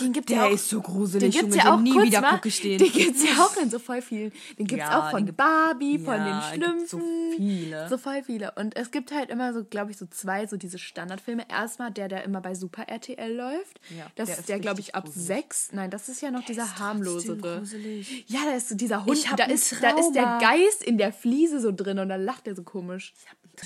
[0.00, 2.20] Den gibt Der ja auch, ist so gruselig, Den gibt's ja auch nie kurz wieder
[2.20, 2.78] mal, den.
[2.78, 4.32] Den gibt's ja auch in so voll vielen.
[4.58, 7.30] Den gibt's Ja, auch von gibt- Barbie, von Ja, den gibt's Schlümpfen.
[7.30, 7.88] so viele.
[7.88, 8.52] So voll viele.
[8.52, 11.44] Und es gibt halt immer so, glaube ich, so zwei, so diese Standardfilme.
[11.50, 13.80] Erstmal der, der immer bei Super RTL läuft.
[13.96, 15.26] Ja, das der ist der, glaube ich, ab gruselig.
[15.26, 15.68] sechs.
[15.72, 17.58] Nein, das ist ja noch dieser harmlosere.
[17.58, 18.24] gruselig.
[18.28, 19.28] Ja, da ist so dieser Hund.
[19.30, 20.38] Hab Da ist, da ist der.
[20.40, 23.12] Geist in der Fliese so drin und dann lacht er so komisch.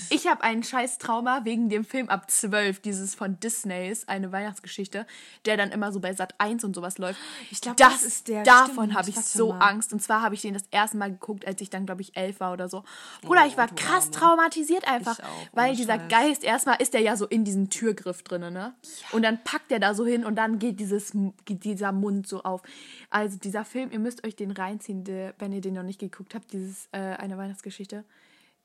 [0.09, 5.05] Ich habe ein scheiß Trauma wegen dem Film ab 12, dieses von Disneys, eine Weihnachtsgeschichte,
[5.45, 7.19] der dann immer so bei Sat 1 und sowas läuft.
[7.51, 9.69] Ich glaub, das, das ist der, Davon habe ich so mal.
[9.69, 9.93] Angst.
[9.93, 12.39] Und zwar habe ich den das erste Mal geguckt, als ich dann, glaube ich, elf
[12.39, 12.83] war oder so.
[13.21, 15.19] Bruder, ich war krass traumatisiert einfach.
[15.19, 16.09] Auch, weil dieser Scheiß.
[16.09, 18.73] Geist, erstmal ist der ja so in diesem Türgriff drin, ne?
[19.11, 21.11] Und dann packt er da so hin und dann geht, dieses,
[21.45, 22.61] geht dieser Mund so auf.
[23.09, 26.35] Also dieser Film, ihr müsst euch den reinziehen, der, wenn ihr den noch nicht geguckt
[26.35, 28.03] habt, dieses äh, eine Weihnachtsgeschichte.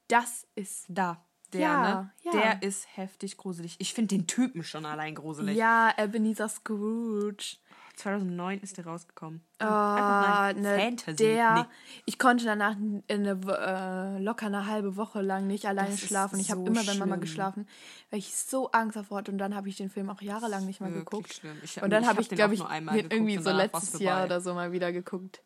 [0.09, 1.23] Das ist Da.
[1.53, 2.11] Der, Ja, ne?
[2.25, 2.31] ja.
[2.33, 3.77] Der ist heftig gruselig.
[3.79, 5.57] Ich finde den Typen schon allein gruselig.
[5.57, 7.57] ja Ebenezer Scrooge.
[7.97, 9.43] 2009 ist der rausgekommen.
[9.59, 11.17] Ah, Einfach ne, mal Fantasy.
[11.17, 11.65] der, Nee.
[12.05, 12.77] ich konnte danach
[13.09, 16.39] eine, äh, locker eine halbe Woche lang nicht alleine Das schlafen.
[16.39, 17.67] Ich habe so immer bei Mama geschlafen,
[18.11, 19.33] weil ich so Angst davor hatte.
[19.33, 21.35] Und dann habe ich den Film auch jahrelang nicht mehr Wirklich geguckt.
[21.35, 21.57] schlimm.
[21.65, 24.55] Ich- und dann habe hab ich, glaube ich, den irgendwie so letztes Jahr oder so
[24.55, 25.43] mal wieder geguckt.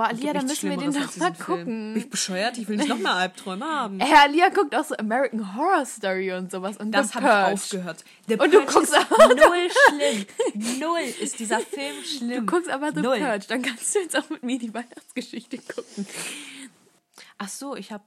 [0.00, 1.46] Boah, Alia, dann müssen wir den doch mal diesen Film.
[1.46, 1.92] gucken.
[1.92, 2.56] Bin ich bescheuert?
[2.56, 4.00] Ich will nicht noch mehr Albträume haben.
[4.00, 6.78] Herr Alia guckt auch so American Horror Story und sowas.
[6.78, 8.02] Und Das habe ich aufgehört.
[8.26, 10.78] The Und du Purge guckst ist aber- null schlimm.
[10.80, 12.46] Null ist dieser Film schlimm.
[12.46, 13.18] Du guckst aber The Null.
[13.18, 16.06] Purge, dann kannst du jetzt auch mit mir die Weihnachtsgeschichte gucken.
[17.36, 18.04] Ach so, ich habe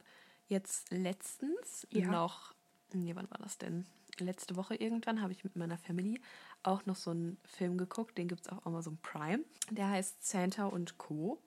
[0.47, 2.07] jetzt letztens Ja.
[2.07, 2.55] noch,
[2.91, 3.85] nee, wann war das denn?
[4.19, 6.19] Letzte Woche irgendwann habe ich mit meiner Family
[6.63, 9.41] auch noch so einen Film geguckt, den gibt es auf Amazon Prime.
[9.69, 11.39] Der heißt Santa und Co.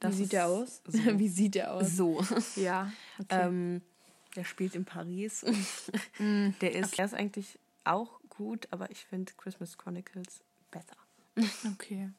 [0.00, 0.82] Das Wie sieht der aus?
[0.86, 0.98] So.
[1.18, 1.96] Wie sieht der aus?
[1.96, 2.24] so.
[2.56, 2.90] Ja.
[3.18, 3.46] Okay.
[3.46, 3.82] Ähm,
[4.34, 5.44] der spielt in Paris.
[6.18, 10.96] Mm, der, ist, der ist eigentlich auch gut, aber ich finde Christmas Chronicles besser.
[11.72, 12.10] Okay.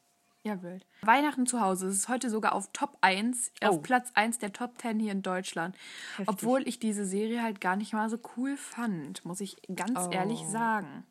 [0.44, 0.84] Ja, wild.
[1.02, 1.86] Weihnachten zu Hause.
[1.86, 3.66] Es ist heute sogar auf Top 1, Oh.
[3.68, 5.76] auf Platz 1 der Top 10 hier in Deutschland.
[6.16, 6.28] Heftig.
[6.28, 10.10] Obwohl ich diese Serie halt gar nicht mal so cool fand, muss ich ganz Oh.
[10.10, 11.04] ehrlich sagen.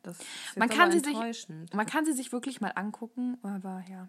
[0.56, 1.16] Man kann, sie sich,
[1.72, 4.08] man kann sie sich wirklich mal angucken, aber ja.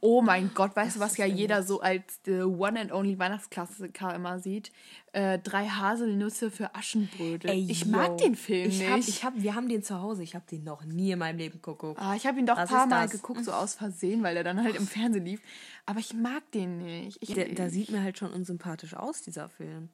[0.00, 4.14] Oh mein Gott, weißt du, was ja jeder so als the one and only Weihnachtsklassiker
[4.14, 4.70] immer sieht?
[5.12, 7.50] Äh, drei Haselnüsse für Aschenbrödel.
[7.70, 7.90] ich yo.
[7.90, 8.90] mag den Film ich nicht.
[8.90, 10.22] Hab, ich hab, wir haben den zu Hause.
[10.22, 11.98] Ich habe den noch nie in meinem Leben geguckt.
[12.00, 14.62] Ah, ich habe ihn doch ein paar Mal geguckt, so aus Versehen, weil er dann
[14.62, 15.40] halt im Fernsehen lief.
[15.86, 17.18] Aber ich mag den nicht.
[17.22, 19.88] Ich, Der, da sieht mir halt schon unsympathisch aus, dieser Film.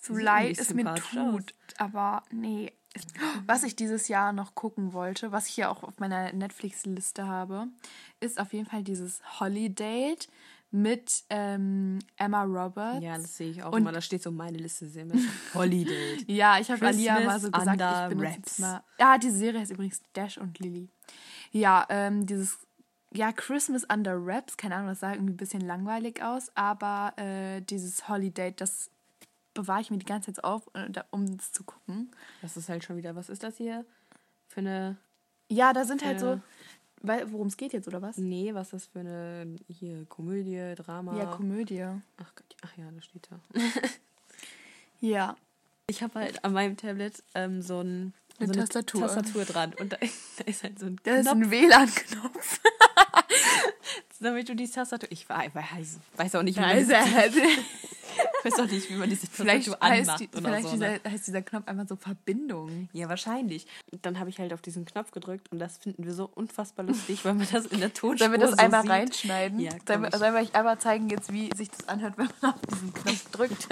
[0.00, 1.54] so leid es mir tut.
[1.78, 2.72] Aber nee.
[3.44, 7.66] Was ich dieses Jahr noch gucken wollte, was ich hier auch auf meiner Netflix-Liste habe,
[8.20, 10.16] ist auf jeden Fall dieses Holiday
[10.70, 13.02] mit ähm, Emma Roberts.
[13.04, 13.92] Ja, das sehe ich auch Und- immer.
[13.92, 15.18] Da steht so meine Liste sehr mit
[15.54, 16.24] Holiday.
[16.26, 17.76] Ja, ich habe Alia mal so gesagt,
[18.12, 18.36] ich Wraps.
[18.36, 18.82] jetzt mal.
[18.98, 20.88] Ja, diese Serie heißt übrigens Dash und Lily.
[21.56, 22.58] Ja, ähm, dieses
[23.12, 27.62] ja Christmas under Wraps, keine Ahnung, das sah irgendwie ein bisschen langweilig aus, aber äh,
[27.62, 28.90] dieses Holiday, das
[29.54, 32.10] bewahre ich mir die ganze Zeit auf, äh, um es zu gucken.
[32.42, 33.86] Das ist halt schon wieder, was ist das hier
[34.48, 34.96] für eine,
[35.48, 36.40] Ja, da sind halt so,
[37.00, 38.18] worum es geht jetzt oder was?
[38.18, 41.16] nee, was ist das für eine, hier, Komödie, Drama?
[41.16, 41.84] Ja, Komödie.
[42.18, 43.40] ach Gott, ach ja, das steht da.
[45.00, 45.36] Ja.
[45.88, 49.00] Ich habe halt an meinem Tablet ähm, so, ein, Eine so Tastatur.
[49.02, 49.96] Tastatur dran und da,
[50.38, 52.60] da ist halt so ein Das ist ein WLAN-Knopf.
[54.20, 55.50] damit du die Tastatur, ich weiß,
[56.16, 56.88] weiß auch nicht, wie man ich
[58.44, 60.76] weiß auch nicht, wie man diese Vielleicht, Tastatur heißt, anmacht die, oder vielleicht so.
[60.76, 60.98] ne?
[60.98, 62.88] dieser, heißt dieser Knopf einfach so Verbindung.
[62.92, 63.66] Ja, wahrscheinlich.
[64.02, 67.24] Dann habe ich halt auf diesen Knopf gedrückt und das finden wir so unfassbar lustig,
[67.24, 68.90] weil man das in der Tonspur Sollen wir das so einmal sieht.
[68.90, 69.60] reinschneiden?
[69.60, 72.54] Ja, sollen, wir, sollen wir euch einmal zeigen jetzt, wie sich das anhört, wenn man
[72.54, 73.68] auf diesen Knopf drückt?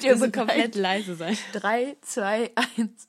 [0.00, 1.36] Wir müssen komplett leise sein.
[1.52, 3.08] 3, 2, 1.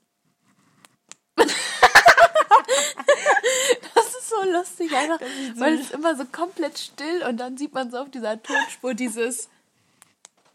[3.96, 5.20] Das ist so lustig, einfach,
[5.56, 9.50] weil es immer so komplett still und dann sieht man so auf dieser Tonspur dieses.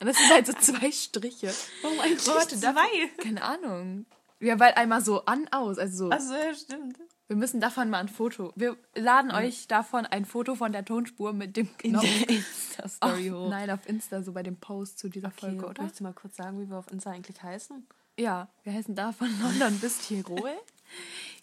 [0.01, 1.53] Und das sind halt so zwei Striche.
[1.83, 3.09] Oh mein Gott, zwei.
[3.22, 4.07] Keine Ahnung.
[4.40, 5.79] Ja, weil einmal so an, aus.
[5.79, 6.11] Also so.
[6.12, 6.96] Achso, ja, stimmt.
[7.27, 8.53] Wir müssen davon mal ein Foto.
[8.57, 12.05] Wir laden euch davon ein Foto von der Tonspur mit dem In Knopf.
[12.05, 13.51] der Insta-Story hoch.
[13.51, 15.83] Nein, auf Insta, so bei dem Post zu dieser Okay, Folge, oder?
[15.83, 17.87] Möchtest du mal kurz sagen, wie wir auf Insta eigentlich heißen?
[18.18, 20.53] Ja, wir heißen da von London bis Tirol.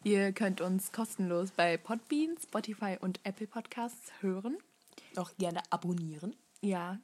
[0.06, 4.56] Ihr könnt uns kostenlos bei Podbean, Spotify und Apple Podcasts hören.
[5.16, 6.36] Auch gerne abonnieren.
[6.62, 7.00] Ja,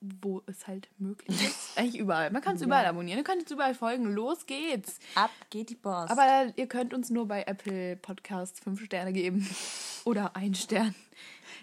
[0.00, 1.70] wo es halt möglich ist.
[1.78, 2.32] Eigentlich überall.
[2.32, 3.18] Man kann es überall abonnieren.
[3.18, 4.12] Ihr könnt uns überall folgen.
[4.12, 4.98] Los geht's.
[5.14, 6.10] Ab geht die Post.
[6.10, 9.48] Aber ihr könnt uns nur bei Apple Podcasts fünf Sterne geben.
[10.04, 10.92] Oder ein Stern.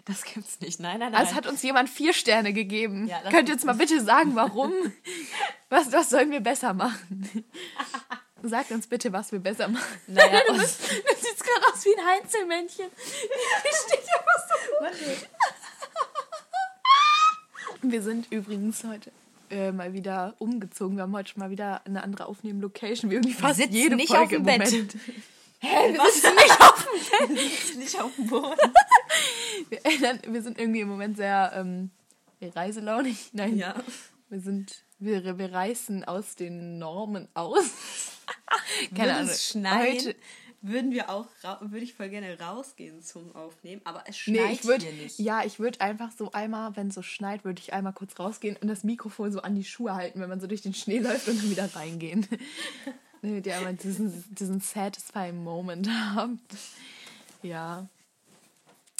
[0.05, 0.79] das gibt's nicht.
[0.79, 1.19] Nein, nein, nein.
[1.19, 3.07] Also hat uns jemand vier Sterne gegeben.
[3.07, 4.71] Ja, Könnt ihr jetzt mal bitte sagen, warum?
[5.69, 7.43] was, was sollen wir besser machen?
[8.43, 9.83] Sagt uns bitte, was wir besser machen.
[10.07, 12.87] naja, Du bist- du siehst gerade aus wie ein Heinzelmännchen.
[12.95, 14.55] Die steht einfach so.
[17.83, 19.11] Wir sind übrigens heute
[19.49, 20.95] äh, mal wieder umgezogen.
[20.97, 23.09] Wir haben heute schon mal wieder eine andere Aufnehmen-Location.
[23.09, 24.71] Wir irgendwie fast sitzen jede nicht Folge auf dem Bett.
[25.59, 26.87] Hä, wir sitzen nicht auf
[27.27, 28.73] dem nicht auf dem Boden.
[29.69, 31.89] wir, ändern, wir sind irgendwie im Moment sehr ähm,
[32.41, 33.29] reiselaunig.
[33.33, 33.75] Nein, Ja.
[34.29, 38.10] wir sind, wir, wir reißen aus den Normen aus.
[38.95, 39.29] Keine Ahnung.
[39.29, 40.15] es schneien, Heute-
[40.63, 41.25] würden wir auch,
[41.61, 45.17] würde ich voll gerne rausgehen zum Aufnehmen, aber es schneit Nee, ich würde, hier nicht.
[45.19, 48.57] ja, ich würde einfach so einmal, wenn es so schneit, würde ich einmal kurz rausgehen
[48.61, 51.27] und das Mikrofon so an die Schuhe halten, wenn man so durch den Schnee läuft
[51.27, 52.27] und dann wieder reingehen.
[53.23, 56.39] Damit ihr einmal diesen, diesen satisfying Moment habt.
[57.43, 57.87] Ja.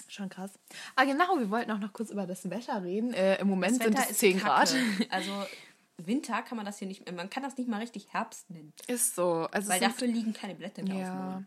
[0.07, 0.51] Schon krass.
[0.95, 3.13] Ah, genau, wir wollten auch noch kurz über das Wetter reden.
[3.13, 4.75] Äh, Im Moment sind es 10 Grad.
[5.09, 5.31] Also
[5.97, 8.73] Winter kann man das hier nicht, man kann das nicht mal richtig Herbst nennen.
[8.87, 9.47] Ist so.
[9.51, 11.43] Also Weil dafür liegen keine Blätter mehr Ja,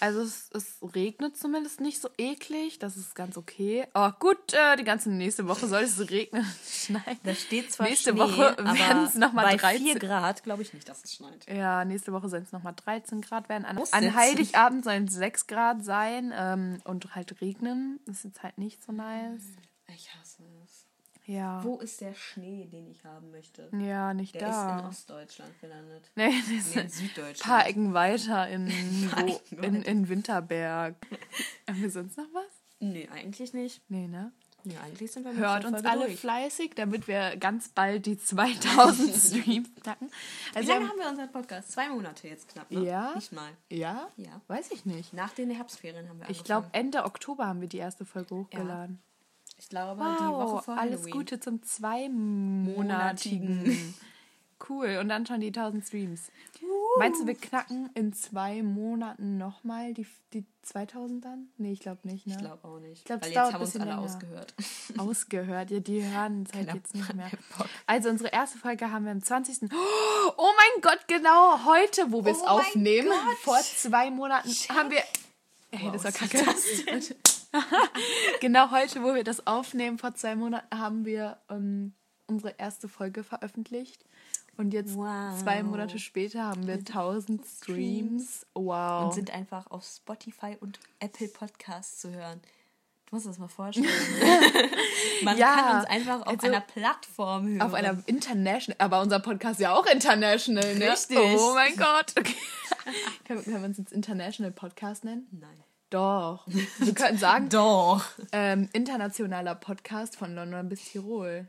[0.00, 3.86] also es, es regnet zumindest nicht so eklig, das ist ganz okay.
[3.92, 7.18] Aber gut, äh, die ganze nächste Woche soll es regnen, schneien.
[7.22, 9.84] Da steht zwar Nächste Schnee, Woche werden es nochmal bei 13.
[9.86, 11.46] 4 Grad glaube ich nicht, dass es schneit.
[11.48, 13.64] Ja, nächste Woche sollen es nochmal 13 Grad werden.
[13.64, 14.14] An, Muss an.
[14.14, 18.00] Heiligabend sollen es 6 Grad sein ähm, und halt regnen.
[18.06, 19.42] Das ist jetzt halt nicht so nice.
[19.94, 20.27] Ich hasse.
[21.28, 21.62] Ja.
[21.62, 23.68] Wo ist der Schnee, den ich haben möchte?
[23.78, 24.88] Ja, nicht Der ist in da.
[24.88, 26.10] Ostdeutschland gelandet.
[26.16, 27.40] Nee, das ist Nee, in ein Süddeutschland.
[27.42, 28.66] paar Ecken weiter in,
[29.12, 29.88] Paar wo, Ecken in, weiter.
[29.88, 30.94] in Winterberg.
[31.68, 32.44] Haben wir sonst noch was?
[32.80, 33.82] Nee, eigentlich nicht.
[33.90, 34.32] Nee, ne?
[34.64, 36.18] Nee, eigentlich sind wir mit Hört der uns alle durch.
[36.20, 40.08] fleißig, damit wir ganz bald die 2000 Streams knacken.
[40.52, 41.72] Wie Also, lange wir haben wir unseren Podcast?
[41.72, 42.84] Zwei Monate jetzt knapp, ne?
[42.84, 43.12] Ja.
[43.14, 43.50] Nicht mal.
[43.70, 44.08] ja?
[44.16, 44.40] Ja.
[44.48, 45.12] Weiß ich nicht.
[45.12, 46.68] Nach den Herbstferien haben wir Ich glaube.
[46.72, 48.98] Ende Oktober haben wir die erste Folge hochgeladen.
[49.58, 51.04] Ich glaube, die Woche Wow, vor alles.
[51.10, 53.94] Gute zum zweimonatigen.
[54.68, 56.32] Cool, und dann schon die 1000 Streams.
[56.98, 61.48] Meinst du, wir knacken in zwei Monaten nochmal die, die 2000 dann?
[61.58, 62.32] Nee, ich glaube nicht, ne?
[62.34, 63.04] Ich glaube auch nicht.
[63.04, 64.00] glaub, es Weil dauert jetzt haben uns alle länger.
[64.02, 64.54] ausgehört.
[64.98, 65.70] Ausgehört.
[65.70, 67.30] Ja, die hören es halt jetzt nicht mehr.
[67.86, 69.70] Also unsere erste Folge haben wir am 20.
[70.36, 73.08] Oh mein Gott, genau heute, wo wir es Oh aufnehmen.
[73.08, 73.38] Gott.
[73.42, 75.02] Vor zwei Monaten haben wir...
[75.70, 76.38] Hey, das war kacke.
[78.40, 81.94] genau heute, wo wir das aufnehmen, vor zwei Monaten haben wir ähm,
[82.26, 84.04] unsere erste Folge veröffentlicht.
[84.56, 85.40] Und jetzt Wow.
[85.40, 88.44] zwei Monate später haben wir 1000 Streams.
[88.54, 89.04] Wow.
[89.04, 92.40] Und sind einfach auf Spotify und Apple Podcasts zu hören.
[93.06, 93.86] Du musst das mal vorstellen.
[95.22, 97.62] Man Ja, kann uns einfach auf also einer Plattform hören.
[97.62, 100.90] auf einer International, aber unser Podcast ist ja auch international, ne?
[100.90, 101.16] Richtig.
[101.16, 102.12] Oh mein Gott.
[102.18, 102.34] Okay.
[103.24, 105.26] können, können wir uns jetzt International Podcast nennen?
[105.30, 105.64] Nein.
[105.90, 106.46] Doch.
[106.78, 108.04] Wir können sagen, Doch.
[108.32, 111.46] ähm, internationaler Podcast von London bis Tirol.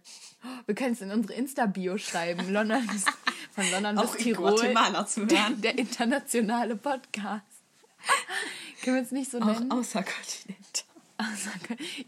[0.66, 2.50] Wir können es in unsere Insta-Bio schreiben.
[2.54, 3.06] London bis,
[3.52, 4.62] von London Auch bis Tirol.
[4.62, 5.62] Hören.
[5.62, 7.44] Der internationale Podcast.
[8.84, 9.72] können wir es nicht so Auch nennen?
[9.72, 10.86] außerkontinental.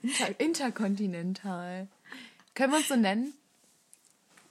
[0.01, 1.89] Inter interkontinental.
[2.55, 3.33] Können wir uns so nennen?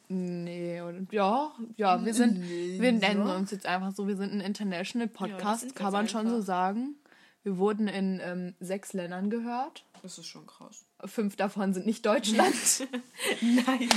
[0.08, 0.98] Nee, oder?
[1.12, 3.36] Ja, ja, wir sind, wir nennen ja.
[3.36, 6.96] uns jetzt einfach so, wir sind ein International Podcast, wir kann man schon so sagen.
[7.42, 9.85] Wir wurden in ähm, sechs Ländern gehört.
[10.03, 10.85] Das ist schon krass.
[11.07, 12.55] Fünf davon sind nicht Deutschland.
[13.40, 13.88] Nein.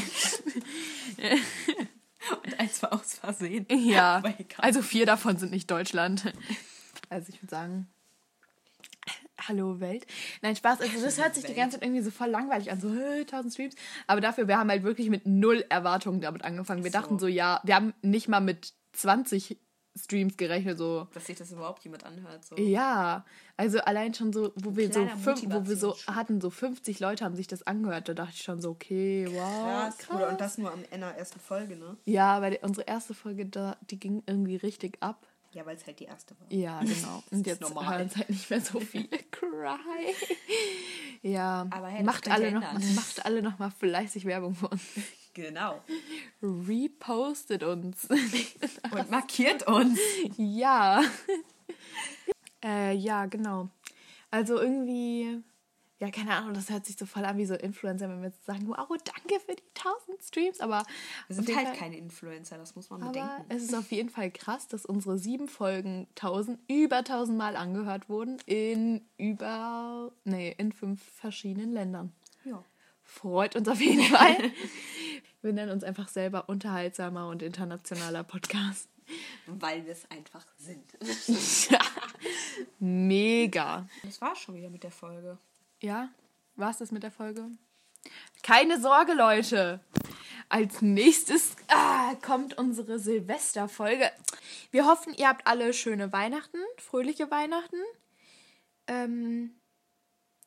[2.44, 3.66] Und eins war aus Versehen.
[3.70, 4.24] ja,
[4.58, 6.34] also vier davon sind nicht Deutschland.
[7.10, 7.88] Also ich würde sagen,
[9.40, 10.06] hallo Welt.
[10.42, 12.94] Nein, Spaß, also das hört sich die ganze Zeit irgendwie so voll langweilig an, so
[12.94, 13.76] hey, 1000 Streams.
[14.08, 16.84] Aber dafür, wir haben halt wirklich mit null Erwartungen damit angefangen.
[16.86, 16.98] Wir So.
[16.98, 19.58] dachten so, ja, wir haben nicht mal mit 20
[19.96, 21.08] Streams gerechnet, so.
[21.14, 22.44] Dass sich das überhaupt jemand anhört.
[22.46, 22.58] So.
[22.58, 23.24] Ja,
[23.58, 27.24] also allein schon so, wo wir so, fünf, wo wir so hatten, so 50 Leute
[27.24, 28.10] haben sich das angehört.
[28.10, 29.96] Da dachte ich schon so, okay, wow.
[29.98, 30.10] Krass.
[30.16, 31.96] Oder, und das nur am Ende der ersten Folge, ne?
[32.06, 35.28] Ja, weil die- unsere erste Folge da, die ging irgendwie richtig ab.
[35.52, 36.52] Ja, weil es halt die erste war.
[36.52, 37.22] Ja, genau.
[37.32, 39.08] Und jetzt hören es halt nicht mehr so viele.
[39.32, 40.16] Cry.
[41.22, 44.82] Ja, Aber hey, macht, alle noch, macht alle noch mal fleißig Werbung für uns.
[45.34, 45.82] Genau.
[46.41, 48.06] Repostet uns.
[48.91, 50.00] Und markiert uns.
[50.38, 51.02] ja.
[52.63, 53.69] äh, ja, genau.
[54.32, 55.41] Also irgendwie,
[56.00, 58.46] ja, keine Ahnung, das hört sich so voll an wie so Influencer, wenn wir jetzt
[58.46, 60.84] sagen, wow, danke für die 1000 Streams, aber
[61.28, 63.46] Wir sind halt Fall- keine Influencer, das muss man Aber bedenken.
[63.50, 68.10] es ist auf jeden Fall krass, dass unsere sieben Folgen 1000, über 1000 Mal angehört
[68.10, 72.12] wurden in über, nee, in fünf verschiedenen Ländern.
[72.43, 72.63] Ja.
[73.13, 74.36] Freut uns auf jeden Fall.
[75.43, 78.89] Wir nennen uns einfach selber unterhaltsamer und internationaler Podcast.
[79.45, 80.84] Weil wir es einfach sind.
[82.80, 83.88] Mega.
[84.04, 85.38] Das war schon wieder mit der Folge.
[85.82, 86.10] Ja,
[86.56, 87.49] war's das mit der Folge?
[88.41, 89.82] Keine Sorge, Leute.
[90.49, 94.12] Als nächstes ah, kommt unsere Silvesterfolge.
[94.71, 97.78] Wir hoffen, ihr habt alle schöne Weihnachten, fröhliche Weihnachten.
[98.88, 99.52] Ähm,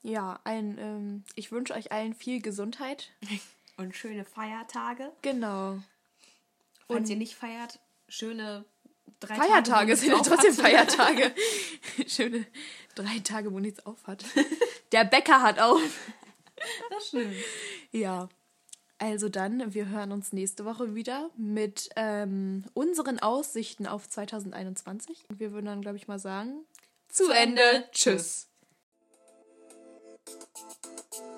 [0.07, 3.11] ja, ein, ähm, ich wünsche euch allen viel Gesundheit.
[3.77, 5.13] Und schöne Feiertage.
[5.23, 5.79] Genau.
[6.87, 8.65] Falls Und- ihr nicht feiert, schöne
[9.21, 10.55] drei Feiertage wo sind ja trotzdem.
[10.55, 11.35] Feiertage.
[12.07, 12.47] Schöne
[12.95, 14.25] drei Tage, wo nichts auf hat.
[14.93, 15.81] Der Bäcker hat auf.
[16.91, 17.35] Das stimmt.
[17.93, 18.29] Ja.
[18.99, 25.27] Also dann, wir hören uns nächste Woche wieder mit ähm, unseren Aussichten auf 2021.
[25.29, 26.65] Und wir würden dann, glaube ich, mal sagen,
[27.09, 27.61] zu, Zu Ende.
[27.63, 27.89] Ende.
[27.93, 28.49] Tschüss.
[30.27, 30.41] Thank
[31.21, 31.36] you.